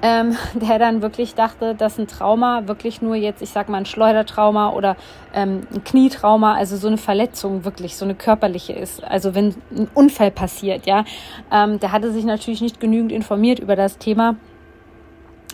ähm, 0.02 0.36
der 0.56 0.78
dann 0.78 1.02
wirklich 1.02 1.36
dachte, 1.36 1.74
dass 1.74 1.98
ein 2.00 2.08
Trauma 2.08 2.68
wirklich 2.68 3.02
nur 3.02 3.16
jetzt, 3.16 3.42
ich 3.42 3.52
sag 3.52 3.70
mal, 3.70 3.78
ein 3.78 3.86
Schleudertrauma 3.86 4.72
oder 4.72 4.98
ähm, 5.34 5.62
ein 5.74 5.86
Knietrauma, 5.86 6.56
also 6.56 6.76
so 6.76 6.88
eine 6.88 6.98
Verletzung 6.98 7.64
wirklich, 7.64 7.96
so 7.96 8.04
eine 8.04 8.16
körperliche 8.16 8.74
ist. 8.74 9.06
Also 9.06 9.34
wenn 9.36 9.56
ein 9.74 9.88
Unfall 9.94 10.32
passiert, 10.32 10.86
ja, 10.86 11.06
ähm, 11.50 11.80
der 11.80 11.94
hatte 11.94 12.12
sich 12.12 12.26
natürlich 12.26 12.60
nicht 12.60 12.82
genügend 12.82 13.14
informiert 13.14 13.60
über 13.60 13.78
das 13.78 14.00
Thema 14.00 14.36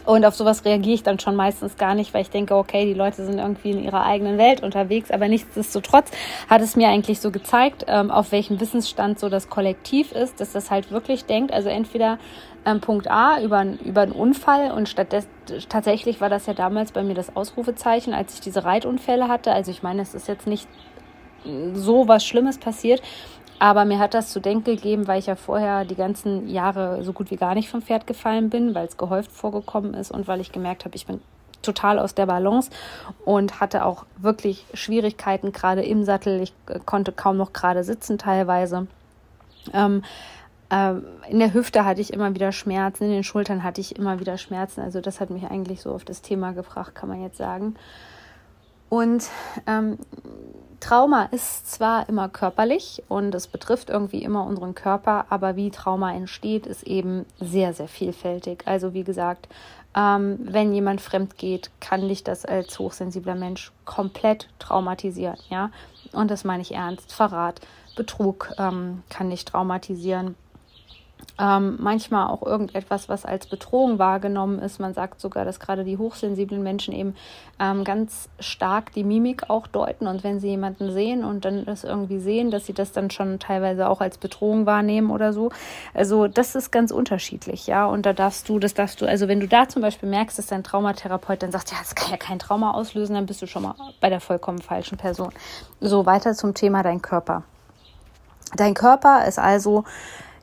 und 0.07 0.23
auf 0.23 0.35
sowas 0.35 0.63
reagiere 0.63 0.95
ich 0.95 1.03
dann 1.03 1.19
schon 1.19 1.35
meistens 1.35 1.75
gar 1.75 1.93
nicht, 1.93 2.13
weil 2.13 2.21
ich 2.21 2.29
denke, 2.29 2.55
okay, 2.55 2.85
die 2.85 2.93
Leute 2.93 3.25
sind 3.25 3.39
irgendwie 3.39 3.71
in 3.71 3.83
ihrer 3.83 4.05
eigenen 4.05 4.37
Welt 4.37 4.63
unterwegs. 4.63 5.11
Aber 5.11 5.27
nichtsdestotrotz 5.27 6.11
hat 6.49 6.61
es 6.61 6.77
mir 6.77 6.87
eigentlich 6.87 7.19
so 7.19 7.29
gezeigt, 7.29 7.83
ähm, 7.89 8.09
auf 8.09 8.31
welchem 8.31 8.61
Wissensstand 8.61 9.19
so 9.19 9.27
das 9.27 9.49
Kollektiv 9.49 10.13
ist, 10.13 10.39
dass 10.39 10.53
das 10.53 10.71
halt 10.71 10.91
wirklich 10.91 11.25
denkt. 11.25 11.51
Also 11.51 11.67
entweder 11.67 12.19
ähm, 12.65 12.79
Punkt 12.79 13.11
A 13.11 13.41
über, 13.41 13.65
über 13.83 14.01
einen 14.01 14.13
Unfall 14.13 14.71
und 14.71 14.87
stattdessen 14.87 15.27
tatsächlich 15.67 16.21
war 16.21 16.29
das 16.29 16.45
ja 16.45 16.53
damals 16.53 16.93
bei 16.93 17.03
mir 17.03 17.13
das 17.13 17.35
Ausrufezeichen, 17.35 18.13
als 18.13 18.35
ich 18.35 18.39
diese 18.39 18.63
Reitunfälle 18.63 19.27
hatte. 19.27 19.51
Also 19.51 19.71
ich 19.71 19.83
meine, 19.83 20.01
es 20.01 20.13
ist 20.13 20.29
jetzt 20.29 20.47
nicht 20.47 20.69
so 21.73 22.07
was 22.07 22.25
Schlimmes 22.25 22.57
passiert, 22.57 23.01
aber 23.59 23.85
mir 23.85 23.99
hat 23.99 24.13
das 24.13 24.31
zu 24.31 24.39
denken 24.39 24.65
gegeben, 24.65 25.07
weil 25.07 25.19
ich 25.19 25.25
ja 25.25 25.35
vorher 25.35 25.85
die 25.85 25.95
ganzen 25.95 26.47
Jahre 26.47 27.03
so 27.03 27.13
gut 27.13 27.31
wie 27.31 27.37
gar 27.37 27.55
nicht 27.55 27.69
vom 27.69 27.81
Pferd 27.81 28.05
gefallen 28.05 28.49
bin, 28.49 28.75
weil 28.75 28.87
es 28.87 28.97
gehäuft 28.97 29.31
vorgekommen 29.31 29.93
ist 29.93 30.11
und 30.11 30.27
weil 30.27 30.41
ich 30.41 30.51
gemerkt 30.51 30.85
habe, 30.85 30.95
ich 30.95 31.07
bin 31.07 31.21
total 31.61 31.99
aus 31.99 32.13
der 32.13 32.27
Balance 32.27 32.69
und 33.25 33.59
hatte 33.59 33.85
auch 33.85 34.05
wirklich 34.17 34.65
Schwierigkeiten 34.73 35.51
gerade 35.51 35.83
im 35.83 36.03
Sattel. 36.03 36.41
Ich 36.41 36.53
äh, 36.67 36.79
konnte 36.85 37.11
kaum 37.11 37.37
noch 37.37 37.53
gerade 37.53 37.83
sitzen 37.83 38.17
teilweise. 38.17 38.87
Ähm, 39.73 40.03
äh, 40.69 40.93
in 41.29 41.39
der 41.39 41.53
Hüfte 41.53 41.83
hatte 41.83 42.01
ich 42.01 42.13
immer 42.13 42.33
wieder 42.35 42.51
Schmerzen, 42.51 43.05
in 43.05 43.11
den 43.11 43.23
Schultern 43.23 43.63
hatte 43.63 43.81
ich 43.81 43.95
immer 43.95 44.19
wieder 44.19 44.37
Schmerzen. 44.37 44.81
Also 44.81 45.01
das 45.01 45.19
hat 45.19 45.29
mich 45.29 45.45
eigentlich 45.45 45.81
so 45.81 45.91
auf 45.93 46.05
das 46.05 46.21
Thema 46.21 46.51
gebracht, 46.51 46.93
kann 46.95 47.09
man 47.09 47.21
jetzt 47.21 47.37
sagen. 47.37 47.75
Und 48.89 49.27
ähm, 49.65 49.97
Trauma 50.79 51.23
ist 51.31 51.71
zwar 51.71 52.07
immer 52.07 52.29
körperlich 52.29 53.03
und 53.07 53.33
es 53.33 53.47
betrifft 53.47 53.89
irgendwie 53.89 54.23
immer 54.23 54.45
unseren 54.45 54.75
Körper, 54.75 55.25
aber 55.29 55.55
wie 55.55 55.71
Trauma 55.71 56.13
entsteht, 56.13 56.67
ist 56.67 56.83
eben 56.83 57.25
sehr, 57.39 57.73
sehr 57.73 57.87
vielfältig. 57.87 58.63
Also 58.65 58.93
wie 58.93 59.03
gesagt, 59.03 59.47
ähm, 59.95 60.37
wenn 60.41 60.73
jemand 60.73 61.01
fremd 61.01 61.37
geht, 61.37 61.71
kann 61.79 62.07
dich 62.07 62.23
das 62.23 62.45
als 62.45 62.77
hochsensibler 62.77 63.35
Mensch 63.35 63.71
komplett 63.85 64.49
traumatisieren, 64.59 65.37
ja. 65.49 65.71
Und 66.13 66.29
das 66.29 66.43
meine 66.43 66.61
ich 66.61 66.73
ernst. 66.73 67.11
Verrat, 67.11 67.59
Betrug 67.95 68.53
ähm, 68.59 69.03
kann 69.09 69.29
dich 69.29 69.43
traumatisieren 69.43 70.35
ähm, 71.39 71.77
manchmal 71.79 72.27
auch 72.27 72.41
irgendetwas, 72.41 73.09
was 73.09 73.25
als 73.25 73.45
Bedrohung 73.45 73.99
wahrgenommen 73.99 74.59
ist. 74.59 74.79
Man 74.79 74.93
sagt 74.93 75.21
sogar, 75.21 75.45
dass 75.45 75.59
gerade 75.59 75.83
die 75.83 75.97
hochsensiblen 75.97 76.63
Menschen 76.63 76.93
eben 76.93 77.15
ähm, 77.59 77.83
ganz 77.83 78.29
stark 78.39 78.91
die 78.93 79.03
Mimik 79.03 79.49
auch 79.49 79.67
deuten 79.67 80.07
und 80.07 80.23
wenn 80.23 80.39
sie 80.39 80.49
jemanden 80.49 80.91
sehen 80.91 81.23
und 81.23 81.45
dann 81.45 81.65
das 81.65 81.83
irgendwie 81.83 82.19
sehen, 82.19 82.49
dass 82.49 82.65
sie 82.65 82.73
das 82.73 82.91
dann 82.91 83.11
schon 83.11 83.39
teilweise 83.39 83.87
auch 83.87 84.01
als 84.01 84.17
Bedrohung 84.17 84.65
wahrnehmen 84.65 85.11
oder 85.11 85.31
so. 85.31 85.51
Also 85.93 86.27
das 86.27 86.55
ist 86.55 86.71
ganz 86.71 86.91
unterschiedlich, 86.91 87.67
ja. 87.67 87.85
Und 87.85 88.05
da 88.05 88.13
darfst 88.13 88.49
du, 88.49 88.57
das 88.57 88.73
darfst 88.73 89.01
du, 89.01 89.05
also 89.05 89.27
wenn 89.27 89.39
du 89.39 89.47
da 89.47 89.69
zum 89.69 89.81
Beispiel 89.81 90.09
merkst, 90.09 90.37
dass 90.37 90.47
dein 90.47 90.63
Traumatherapeut 90.63 91.43
dann 91.43 91.51
sagt, 91.51 91.71
ja, 91.71 91.77
das 91.79 91.93
kann 91.93 92.09
ja 92.09 92.17
kein 92.17 92.39
Trauma 92.39 92.71
auslösen, 92.71 93.13
dann 93.13 93.27
bist 93.27 93.41
du 93.41 93.47
schon 93.47 93.63
mal 93.63 93.75
bei 94.01 94.09
der 94.09 94.21
vollkommen 94.21 94.59
falschen 94.59 94.97
Person. 94.97 95.31
So 95.81 96.05
weiter 96.07 96.33
zum 96.33 96.55
Thema 96.55 96.81
dein 96.81 97.01
Körper. 97.01 97.43
Dein 98.55 98.73
Körper 98.73 99.25
ist 99.27 99.39
also 99.39 99.83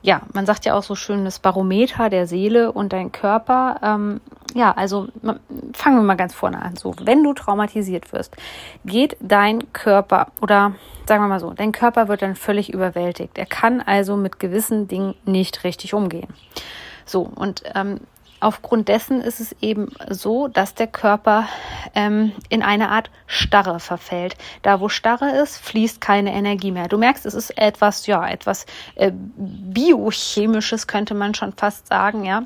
ja, 0.05 0.21
man 0.35 0.45
sagt 0.45 0.67
ja 0.67 0.75
auch 0.75 0.83
so 0.83 0.95
schön 0.95 1.25
das 1.25 1.39
Barometer 1.39 2.11
der 2.11 2.27
Seele 2.27 2.71
und 2.71 2.93
dein 2.93 3.11
Körper. 3.11 3.81
Ähm, 3.83 4.21
ja, 4.53 4.71
also 4.71 5.09
fangen 5.73 5.97
wir 5.97 6.03
mal 6.03 6.15
ganz 6.15 6.35
vorne 6.35 6.61
an. 6.61 6.77
So, 6.77 6.95
wenn 7.01 7.25
du 7.25 7.33
traumatisiert 7.33 8.13
wirst, 8.13 8.37
geht 8.85 9.17
dein 9.21 9.73
Körper 9.73 10.27
oder 10.43 10.75
sagen 11.09 11.23
wir 11.25 11.29
mal 11.29 11.41
so, 11.41 11.55
dein 11.55 11.73
Körper 11.73 12.09
wird 12.09 12.21
dann 12.21 12.37
völlig 12.37 12.71
überwältigt. 12.71 13.39
Er 13.39 13.47
kann 13.47 13.81
also 13.81 14.15
mit 14.19 14.39
gewissen 14.39 14.89
Dingen 14.89 15.15
nicht 15.25 15.65
richtig 15.65 15.95
umgehen. 15.95 16.29
So, 17.07 17.23
und 17.23 17.63
ähm, 17.75 18.01
aufgrund 18.45 18.89
dessen 18.89 19.21
ist 19.21 19.41
es 19.41 19.57
eben 19.61 19.91
so, 20.11 20.49
dass 20.49 20.75
der 20.75 20.87
Körper 20.87 21.49
ähm, 21.95 22.33
in 22.51 22.63
eine 22.63 22.91
Art 22.91 23.11
Starre 23.27 23.81
verfällt. 23.81 24.37
Da, 24.63 24.81
wo 24.81 24.89
Starre 24.89 25.31
ist, 25.43 25.57
fließt 25.59 26.01
keine 26.01 26.33
Energie 26.35 26.71
mehr. 26.71 26.89
Du 26.89 26.99
merkst, 26.99 27.25
es 27.27 27.35
ist 27.35 27.57
etwas, 27.57 28.07
ja, 28.07 28.27
etwas 28.29 28.67
äh, 28.97 29.13
biochemisches, 29.15 30.87
könnte 30.87 31.15
man 31.15 31.35
schon 31.35 31.55
fast 31.55 31.87
sagen, 31.89 32.25
ja. 32.25 32.45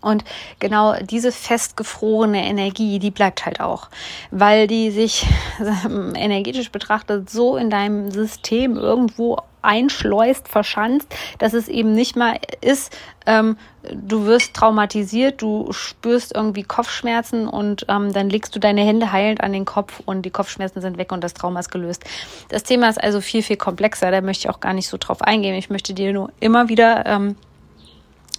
Und 0.00 0.24
genau 0.58 0.94
diese 1.02 1.30
festgefrorene 1.30 2.44
Energie, 2.44 2.98
die 2.98 3.10
bleibt 3.10 3.44
halt 3.44 3.60
auch, 3.60 3.88
weil 4.30 4.66
die 4.66 4.90
sich 4.90 5.26
energetisch 6.14 6.70
betrachtet 6.70 7.28
so 7.28 7.56
in 7.56 7.70
deinem 7.70 8.10
System 8.10 8.76
irgendwo 8.76 9.38
einschleust, 9.62 10.48
verschanzt, 10.48 11.14
dass 11.38 11.52
es 11.52 11.68
eben 11.68 11.92
nicht 11.94 12.16
mal 12.16 12.38
ist, 12.60 12.96
ähm, 13.26 13.56
du 13.92 14.24
wirst 14.26 14.54
traumatisiert, 14.54 15.42
du 15.42 15.72
spürst 15.72 16.34
irgendwie 16.34 16.62
Kopfschmerzen 16.62 17.46
und 17.46 17.84
ähm, 17.88 18.12
dann 18.12 18.30
legst 18.30 18.54
du 18.56 18.58
deine 18.58 18.82
Hände 18.82 19.12
heilend 19.12 19.42
an 19.42 19.52
den 19.52 19.64
Kopf 19.64 20.00
und 20.06 20.22
die 20.22 20.30
Kopfschmerzen 20.30 20.80
sind 20.80 20.98
weg 20.98 21.12
und 21.12 21.22
das 21.22 21.34
Trauma 21.34 21.60
ist 21.60 21.70
gelöst. 21.70 22.04
Das 22.48 22.62
Thema 22.62 22.88
ist 22.88 23.02
also 23.02 23.20
viel, 23.20 23.42
viel 23.42 23.56
komplexer, 23.56 24.10
da 24.10 24.20
möchte 24.20 24.48
ich 24.48 24.50
auch 24.50 24.60
gar 24.60 24.72
nicht 24.72 24.88
so 24.88 24.96
drauf 24.98 25.22
eingehen. 25.22 25.54
Ich 25.54 25.70
möchte 25.70 25.94
dir 25.94 26.12
nur 26.12 26.30
immer 26.40 26.68
wieder 26.68 27.04
ähm, 27.06 27.36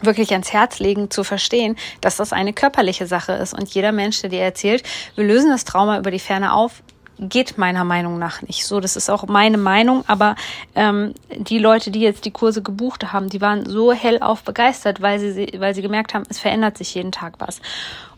wirklich 0.02 0.32
ans 0.32 0.54
Herz 0.54 0.80
legen, 0.80 1.10
zu 1.10 1.24
verstehen, 1.24 1.78
dass 2.02 2.18
das 2.18 2.34
eine 2.34 2.54
körperliche 2.54 3.08
Sache 3.08 3.34
ist. 3.34 3.54
Und 3.54 3.74
jeder 3.74 3.92
Mensch, 3.92 4.22
der 4.22 4.30
dir 4.30 4.42
erzählt, 4.42 4.84
wir 5.16 5.26
lösen 5.26 5.50
das 5.50 5.66
Trauma 5.66 5.98
über 5.98 6.12
die 6.12 6.20
Ferne 6.20 6.54
auf, 6.54 6.84
geht 7.22 7.58
meiner 7.58 7.84
Meinung 7.84 8.18
nach 8.18 8.42
nicht 8.42 8.66
so. 8.66 8.80
Das 8.80 8.96
ist 8.96 9.10
auch 9.10 9.28
meine 9.28 9.58
Meinung, 9.58 10.04
aber 10.08 10.36
ähm, 10.76 11.14
die 11.36 11.60
Leute, 11.60 11.92
die 11.92 12.02
jetzt 12.02 12.26
die 12.26 12.32
Kurse 12.32 12.62
gebucht 12.62 13.14
haben, 13.14 13.30
die 13.30 13.42
waren 13.42 13.66
so 13.70 13.94
hellauf 13.94 14.44
begeistert, 14.44 15.02
weil 15.02 15.20
sie, 15.20 15.54
weil 15.58 15.76
sie 15.76 15.84
gemerkt 15.84 16.14
haben, 16.14 16.24
es 16.30 16.40
verändert 16.40 16.78
sich 16.78 16.96
jeden 16.96 17.12
Tag 17.12 17.36
was. 17.38 17.62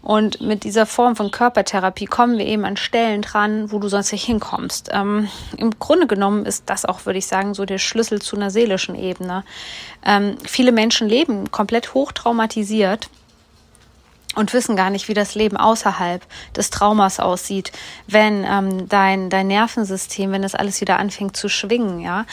Und 0.03 0.41
mit 0.41 0.65
dieser 0.65 0.85
Form 0.85 1.15
von 1.15 1.31
Körpertherapie 1.31 2.07
kommen 2.07 2.37
wir 2.37 2.45
eben 2.45 2.65
an 2.65 2.75
Stellen 2.75 3.21
dran, 3.21 3.71
wo 3.71 3.79
du 3.79 3.87
sonst 3.87 4.11
nicht 4.11 4.25
hinkommst. 4.25 4.89
Ähm, 4.91 5.29
Im 5.55 5.79
Grunde 5.79 6.07
genommen 6.07 6.45
ist 6.45 6.63
das 6.65 6.83
auch, 6.83 7.05
würde 7.05 7.19
ich 7.19 7.25
sagen, 7.25 7.53
so 7.53 7.63
der 7.63 7.77
Schlüssel 7.77 8.21
zu 8.21 8.35
einer 8.35 8.51
seelischen 8.51 8.95
Ebene. 8.95 9.45
Ähm, 10.05 10.35
viele 10.45 10.73
Menschen 10.73 11.07
leben 11.07 11.51
komplett 11.51 11.93
hochtraumatisiert 11.93 13.09
und 14.35 14.53
wissen 14.53 14.75
gar 14.75 14.89
nicht, 14.89 15.07
wie 15.07 15.13
das 15.13 15.35
Leben 15.35 15.55
außerhalb 15.55 16.21
des 16.53 16.69
Traumas 16.69 17.21
aussieht, 17.21 17.71
wenn 18.05 18.43
ähm, 18.43 18.89
dein, 18.89 19.29
dein 19.29 19.47
Nervensystem, 19.47 20.33
wenn 20.33 20.41
das 20.41 20.55
alles 20.55 20.81
wieder 20.81 20.99
anfängt 20.99 21.37
zu 21.37 21.47
schwingen, 21.47 22.01
ja, 22.01 22.25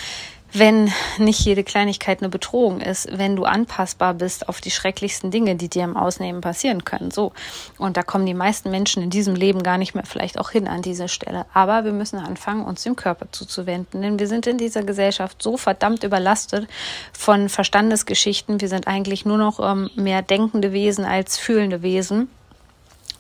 wenn 0.53 0.93
nicht 1.19 1.41
jede 1.41 1.65
Kleinigkeit 1.65 2.21
eine 2.21 2.29
Bedrohung 2.29 2.81
ist, 2.81 3.09
wenn 3.17 3.37
du 3.37 3.45
anpassbar 3.45 4.15
bist 4.15 4.49
auf 4.49 4.61
die 4.61 4.71
schrecklichsten 4.71 5.31
Dinge, 5.31 5.57
die 5.57 5.69
dir 5.69 5.85
im 5.85 5.97
Ausnehmen 5.97 6.41
passieren 6.41 6.85
können. 6.85 7.11
So. 7.11 7.33
Und 7.79 7.97
da 7.97 8.03
kommen 8.03 8.27
die 8.27 8.35
meisten 8.35 8.71
Menschen 8.71 9.03
in 9.03 9.11
diesem 9.11 9.35
Leben 9.35 9.63
gar 9.63 9.79
nicht 9.79 9.95
mehr 9.95 10.05
vielleicht 10.05 10.39
auch 10.39 10.51
hin 10.51 10.69
an 10.69 10.83
diese 10.83 11.09
Stelle. 11.09 11.47
Aber 11.55 11.85
wir 11.85 11.93
müssen 11.93 12.19
anfangen, 12.19 12.65
uns 12.65 12.83
dem 12.83 12.97
Körper 12.97 13.27
zuzuwenden. 13.31 14.03
Denn 14.03 14.19
wir 14.19 14.27
sind 14.27 14.47
in 14.47 14.59
dieser 14.59 14.83
Gesellschaft 14.83 15.43
so 15.43 15.57
verdammt 15.57 16.05
überlastet 16.05 16.67
von 17.13 17.49
Verstandesgeschichten. 17.49 18.61
Wir 18.61 18.69
sind 18.69 18.87
eigentlich 18.87 19.25
nur 19.25 19.39
noch 19.39 19.61
ähm, 19.61 19.91
mehr 19.95 20.23
denkende 20.23 20.73
Wesen 20.73 21.05
als 21.05 21.39
fühlende 21.39 21.83
Wesen. 21.83 22.29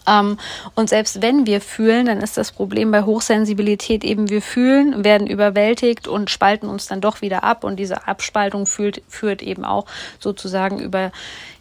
Ähm, 0.07 0.38
und 0.75 0.88
selbst 0.88 1.23
wenn 1.23 1.47
wir 1.47 1.61
fühlen, 1.61 2.07
dann 2.07 2.21
ist 2.21 2.37
das 2.37 2.52
Problem 2.52 2.90
bei 2.90 3.02
Hochsensibilität 3.02 4.04
eben, 4.04 4.30
wir 4.30 4.42
fühlen, 4.42 5.04
werden 5.04 5.26
überwältigt 5.26 6.09
und 6.09 6.30
spalten 6.30 6.69
uns 6.69 6.87
dann 6.87 7.00
doch 7.00 7.23
wieder 7.23 7.45
ab. 7.45 7.64
Und 7.64 7.76
diese 7.76 8.07
Abspaltung 8.07 8.66
führt, 8.66 9.02
führt 9.09 9.42
eben 9.42 9.64
auch 9.64 9.87
sozusagen 10.19 10.78
über 10.78 11.12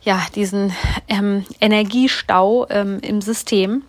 ja, 0.01 0.25
diesen 0.36 0.74
ähm, 1.08 1.46
Energiestau 1.60 2.67
ähm, 2.69 3.00
im 3.01 3.22
System. 3.22 3.84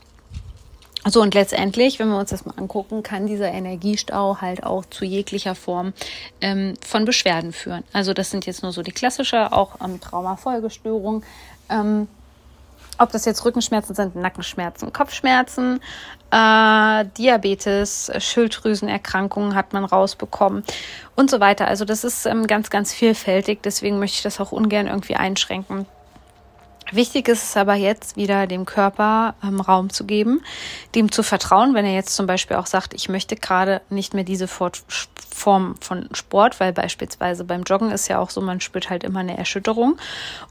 So, 1.06 1.22
und 1.22 1.32
letztendlich, 1.32 1.98
wenn 1.98 2.08
wir 2.08 2.18
uns 2.18 2.28
das 2.28 2.44
mal 2.44 2.54
angucken, 2.58 3.02
kann 3.02 3.26
dieser 3.26 3.50
Energiestau 3.50 4.42
halt 4.42 4.64
auch 4.64 4.84
zu 4.84 5.06
jeglicher 5.06 5.54
Form 5.54 5.94
ähm, 6.42 6.74
von 6.86 7.06
Beschwerden 7.06 7.52
führen. 7.52 7.84
Also 7.94 8.12
das 8.12 8.30
sind 8.30 8.44
jetzt 8.44 8.62
nur 8.62 8.72
so 8.72 8.82
die 8.82 8.92
klassische, 8.92 9.52
auch 9.52 9.80
ähm, 9.82 9.98
Traumafolgestörung. 9.98 11.22
Ähm, 11.70 12.06
ob 13.00 13.10
das 13.12 13.24
jetzt 13.24 13.44
Rückenschmerzen 13.44 13.94
sind, 13.94 14.14
Nackenschmerzen, 14.14 14.92
Kopfschmerzen, 14.92 15.80
äh, 16.30 17.04
Diabetes, 17.18 18.12
Schilddrüsenerkrankungen 18.18 19.54
hat 19.54 19.72
man 19.72 19.84
rausbekommen 19.84 20.62
und 21.16 21.30
so 21.30 21.40
weiter. 21.40 21.66
Also 21.66 21.84
das 21.84 22.04
ist 22.04 22.26
ähm, 22.26 22.46
ganz, 22.46 22.70
ganz 22.70 22.92
vielfältig. 22.92 23.62
Deswegen 23.62 23.98
möchte 23.98 24.16
ich 24.16 24.22
das 24.22 24.38
auch 24.40 24.52
ungern 24.52 24.86
irgendwie 24.86 25.16
einschränken. 25.16 25.86
Wichtig 26.92 27.28
ist 27.28 27.44
es 27.44 27.56
aber 27.56 27.74
jetzt 27.74 28.16
wieder 28.16 28.46
dem 28.46 28.66
Körper 28.66 29.34
ähm, 29.42 29.60
Raum 29.60 29.90
zu 29.90 30.04
geben, 30.04 30.42
dem 30.94 31.12
zu 31.12 31.22
vertrauen, 31.22 31.74
wenn 31.74 31.84
er 31.84 31.94
jetzt 31.94 32.14
zum 32.14 32.26
Beispiel 32.26 32.56
auch 32.56 32.66
sagt, 32.66 32.94
ich 32.94 33.08
möchte 33.08 33.36
gerade 33.36 33.80
nicht 33.90 34.14
mehr 34.14 34.24
diese 34.24 34.48
Form 34.48 35.74
von 35.80 36.08
Sport, 36.12 36.60
weil 36.60 36.72
beispielsweise 36.72 37.44
beim 37.44 37.62
Joggen 37.62 37.90
ist 37.90 38.08
ja 38.08 38.18
auch 38.18 38.30
so, 38.30 38.40
man 38.40 38.60
spürt 38.60 38.90
halt 38.90 39.04
immer 39.04 39.20
eine 39.20 39.38
Erschütterung. 39.38 39.96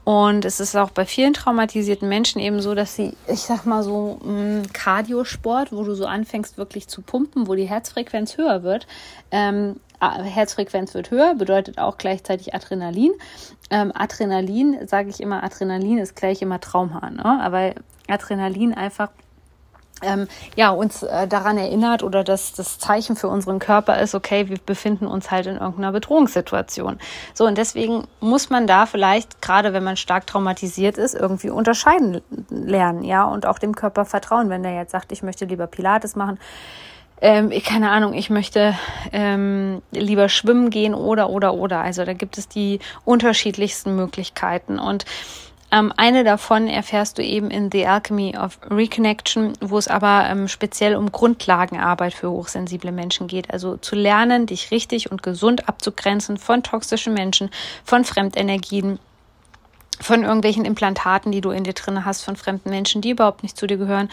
Und 0.04 0.44
es 0.44 0.60
ist 0.60 0.74
auch 0.76 0.90
bei 0.90 1.04
vielen 1.06 1.34
traumatisierten 1.34 2.08
Menschen 2.08 2.40
eben 2.40 2.60
so, 2.60 2.74
dass 2.74 2.96
sie, 2.96 3.14
ich 3.26 3.40
sag 3.40 3.66
mal 3.66 3.82
so, 3.82 4.20
Kardiosport, 4.72 5.72
wo 5.72 5.84
du 5.84 5.94
so 5.94 6.06
anfängst 6.06 6.58
wirklich 6.58 6.88
zu 6.88 7.02
pumpen, 7.02 7.46
wo 7.46 7.54
die 7.54 7.68
Herzfrequenz 7.68 8.36
höher 8.36 8.62
wird, 8.62 8.86
ähm, 9.30 9.76
Herzfrequenz 10.00 10.94
wird 10.94 11.10
höher, 11.10 11.34
bedeutet 11.34 11.78
auch 11.78 11.98
gleichzeitig 11.98 12.54
Adrenalin. 12.54 13.12
Ähm, 13.70 13.92
Adrenalin, 13.94 14.86
sage 14.86 15.10
ich 15.10 15.20
immer, 15.20 15.42
Adrenalin 15.44 15.98
ist 15.98 16.16
gleich 16.16 16.42
immer 16.42 16.60
Traumhahn, 16.60 17.16
ne? 17.16 17.40
aber 17.42 17.74
Adrenalin 18.08 18.74
einfach 18.74 19.10
ähm, 20.02 20.28
ja, 20.56 20.70
uns 20.70 21.02
äh, 21.02 21.26
daran 21.28 21.58
erinnert 21.58 22.02
oder 22.02 22.24
dass 22.24 22.52
das 22.52 22.78
Zeichen 22.78 23.16
für 23.16 23.28
unseren 23.28 23.58
Körper 23.58 24.00
ist, 24.00 24.14
okay, 24.14 24.48
wir 24.48 24.58
befinden 24.58 25.06
uns 25.06 25.30
halt 25.30 25.46
in 25.46 25.56
irgendeiner 25.56 25.92
Bedrohungssituation. 25.92 26.98
So, 27.34 27.46
und 27.46 27.58
deswegen 27.58 28.06
muss 28.20 28.50
man 28.50 28.66
da 28.66 28.86
vielleicht, 28.86 29.42
gerade 29.42 29.72
wenn 29.72 29.84
man 29.84 29.96
stark 29.96 30.26
traumatisiert 30.26 30.98
ist, 30.98 31.14
irgendwie 31.14 31.50
unterscheiden 31.50 32.22
lernen, 32.48 33.04
ja, 33.04 33.24
und 33.24 33.46
auch 33.46 33.58
dem 33.58 33.74
Körper 33.74 34.04
vertrauen. 34.04 34.48
Wenn 34.48 34.62
der 34.62 34.74
jetzt 34.74 34.92
sagt, 34.92 35.12
ich 35.12 35.22
möchte 35.22 35.44
lieber 35.44 35.66
Pilates 35.66 36.16
machen, 36.16 36.38
ähm, 37.20 37.50
keine 37.64 37.90
Ahnung, 37.90 38.14
ich 38.14 38.30
möchte 38.30 38.74
ähm, 39.12 39.82
lieber 39.92 40.28
schwimmen 40.28 40.70
gehen 40.70 40.94
oder, 40.94 41.30
oder, 41.30 41.54
oder. 41.54 41.80
Also 41.80 42.04
da 42.04 42.14
gibt 42.14 42.38
es 42.38 42.48
die 42.48 42.80
unterschiedlichsten 43.04 43.94
Möglichkeiten. 43.94 44.78
Und 44.78 45.04
ähm, 45.72 45.92
eine 45.96 46.24
davon 46.24 46.66
erfährst 46.66 47.18
du 47.18 47.22
eben 47.22 47.50
in 47.50 47.70
The 47.70 47.86
Alchemy 47.86 48.36
of 48.36 48.58
Reconnection, 48.68 49.52
wo 49.60 49.78
es 49.78 49.86
aber 49.86 50.26
ähm, 50.28 50.48
speziell 50.48 50.96
um 50.96 51.12
Grundlagenarbeit 51.12 52.12
für 52.14 52.30
hochsensible 52.30 52.90
Menschen 52.90 53.28
geht. 53.28 53.52
Also 53.52 53.76
zu 53.76 53.94
lernen, 53.94 54.46
dich 54.46 54.70
richtig 54.70 55.12
und 55.12 55.22
gesund 55.22 55.68
abzugrenzen 55.68 56.38
von 56.38 56.62
toxischen 56.62 57.14
Menschen, 57.14 57.50
von 57.84 58.04
Fremdenergien, 58.04 58.98
von 60.00 60.22
irgendwelchen 60.22 60.64
Implantaten, 60.64 61.32
die 61.32 61.40
du 61.40 61.50
in 61.50 61.64
dir 61.64 61.74
drin 61.74 62.04
hast, 62.04 62.24
von 62.24 62.36
fremden 62.36 62.70
Menschen, 62.70 63.02
die 63.02 63.10
überhaupt 63.10 63.42
nicht 63.42 63.56
zu 63.56 63.66
dir 63.66 63.76
gehören 63.76 64.08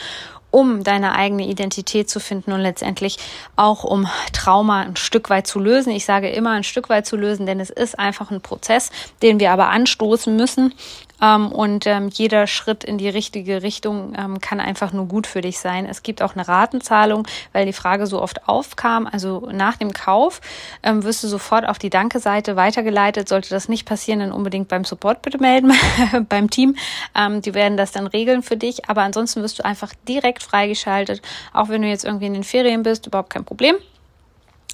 um 0.50 0.84
deine 0.84 1.14
eigene 1.14 1.46
Identität 1.46 2.10
zu 2.10 2.20
finden 2.20 2.52
und 2.52 2.62
letztendlich 2.62 3.18
auch 3.56 3.84
um 3.84 4.08
Trauma 4.34 4.82
ein 4.82 4.96
Stück 4.96 5.30
weit 5.30 5.46
zu 5.46 5.60
lösen. 5.60 5.92
Ich 5.92 6.06
sage 6.06 6.30
immer 6.30 6.52
ein 6.52 6.64
Stück 6.64 6.90
weit 6.90 7.06
zu 7.06 7.18
lösen, 7.18 7.46
denn 7.46 7.60
es 7.60 7.70
ist 7.70 8.00
einfach 8.00 8.32
ein 8.32 8.42
Prozess, 8.42 8.90
den 9.22 9.40
wir 9.40 9.52
aber 9.52 9.68
anstoßen 9.68 10.36
müssen, 10.36 10.74
ähm, 11.22 11.52
und 11.52 11.88
ähm, 11.88 12.10
jeder 12.10 12.48
Schritt 12.48 12.84
in 12.84 12.98
die 12.98 13.10
richtige 13.10 13.64
Richtung 13.64 14.14
ähm, 14.18 14.40
kann 14.40 14.60
einfach 14.60 14.94
nur 14.94 15.06
gut 15.06 15.28
für 15.28 15.42
dich 15.42 15.60
sein. 15.60 15.86
Es 15.86 16.04
gibt 16.04 16.22
auch 16.22 16.36
eine 16.36 16.48
Ratenzahlung, 16.48 17.28
weil 17.54 17.66
die 17.66 17.74
Frage 17.74 18.08
so 18.08 18.22
oft 18.22 18.48
aufkam. 18.48 19.08
Also 19.12 19.50
nach 19.52 19.78
dem 19.78 19.94
Kauf 19.94 20.42
ähm, 20.84 21.04
wirst 21.04 21.24
du 21.24 21.28
sofort 21.28 21.68
auf 21.68 21.80
die 21.80 21.90
Danke-Seite 21.90 22.56
weitergeleitet. 22.56 23.28
Sollte 23.30 23.50
das 23.50 23.70
nicht 23.70 23.86
passieren, 23.86 24.20
dann 24.20 24.32
unbedingt 24.32 24.68
beim 24.68 24.86
Support 24.86 25.22
bitte 25.22 25.40
melden, 25.40 25.74
beim 26.30 26.50
Team. 26.50 26.76
Ähm, 27.16 27.42
die 27.42 27.54
werden 27.54 27.78
das 27.78 27.92
dann 27.92 28.08
regeln 28.08 28.44
für 28.44 28.58
dich. 28.58 28.90
Aber 28.90 29.02
ansonsten 29.02 29.42
wirst 29.42 29.60
du 29.60 29.66
einfach 29.66 29.94
direkt 30.08 30.44
freigeschaltet. 30.44 31.22
Auch 31.54 31.70
wenn 31.70 31.82
du 31.82 31.88
jetzt 31.88 32.06
irgendwie 32.06 32.28
in 32.28 32.34
den 32.34 32.44
Ferien 32.44 32.84
bist, 32.84 33.08
überhaupt 33.08 33.32
kein 33.32 33.46
Problem. 33.46 33.76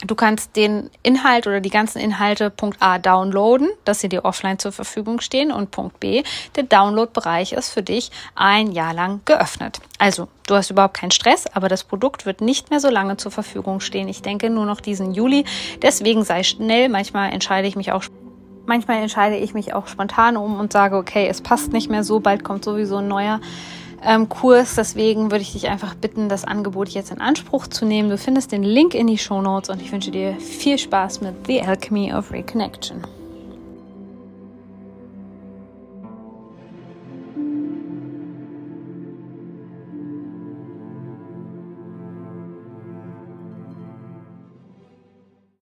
Du 0.06 0.16
kannst 0.16 0.56
den 0.56 0.90
Inhalt 1.02 1.48
oder 1.48 1.62
die 1.62 1.70
ganzen 1.70 2.00
Inhalte 2.00 2.50
Punkt 2.50 2.82
A 2.82 3.00
downloaden, 3.00 3.70
dass 3.86 4.02
sie 4.02 4.10
dir 4.10 4.26
offline 4.26 4.60
zur 4.60 4.72
Verfügung 4.72 5.22
stehen 5.22 5.52
und 5.52 5.72
Punkt 5.72 6.00
B, 6.00 6.24
der 6.56 6.64
Download-Bereich 6.64 7.54
ist 7.54 7.70
für 7.70 7.84
dich 7.84 8.12
ein 8.36 8.72
Jahr 8.72 8.94
lang 8.94 9.22
geöffnet. 9.26 9.80
Also, 10.00 10.28
du 10.48 10.56
hast 10.56 10.70
überhaupt 10.70 10.96
keinen 10.96 11.12
Stress, 11.12 11.46
aber 11.54 11.70
das 11.70 11.84
Produkt 11.84 12.26
wird 12.26 12.42
nicht 12.42 12.70
mehr 12.70 12.80
so 12.80 12.90
lange 12.90 13.18
zur 13.18 13.32
Verfügung 13.32 13.80
stehen. 13.80 14.08
Ich 14.08 14.22
denke 14.22 14.50
nur 14.50 14.66
noch 14.66 14.82
diesen 14.82 15.14
Juli. 15.14 15.46
Deswegen 15.82 16.24
sei 16.24 16.44
schnell. 16.44 16.90
Manchmal 16.90 17.32
entscheide 17.32 17.68
ich 17.68 17.76
mich 17.76 17.92
auch 17.92 18.04
Manchmal 18.66 19.02
entscheide 19.02 19.36
ich 19.36 19.54
mich 19.54 19.74
auch 19.74 19.88
spontan 19.88 20.38
um 20.38 20.58
und 20.58 20.72
sage, 20.72 20.96
okay, 20.96 21.28
es 21.28 21.42
passt 21.42 21.74
nicht 21.74 21.90
mehr 21.90 22.06
so, 22.06 22.22
bald 22.22 22.46
kommt 22.46 22.64
sowieso 22.64 22.98
ein 22.98 23.10
neuer 23.10 23.42
ähm, 24.06 24.30
Kurs. 24.30 24.76
Deswegen 24.76 25.32
würde 25.32 25.42
ich 25.42 25.54
dich 25.54 25.68
einfach 25.68 25.96
bitten, 25.96 26.30
das 26.30 26.46
Angebot 26.46 26.90
jetzt 26.90 27.12
in 27.12 27.22
Anspruch 27.22 27.68
zu 27.68 27.86
nehmen. 27.86 28.10
Du 28.10 28.18
findest 28.18 28.52
den 28.52 28.64
Link 28.64 28.94
in 28.94 29.08
die 29.08 29.18
Show 29.18 29.42
Notes 29.42 29.70
und 29.70 29.82
ich 29.82 29.92
wünsche 29.92 30.12
dir 30.12 30.36
viel 30.36 30.78
Spaß 30.78 31.22
mit 31.22 31.36
The 31.48 31.62
Alchemy 31.62 32.14
of 32.14 32.32
Reconnection. 32.32 33.02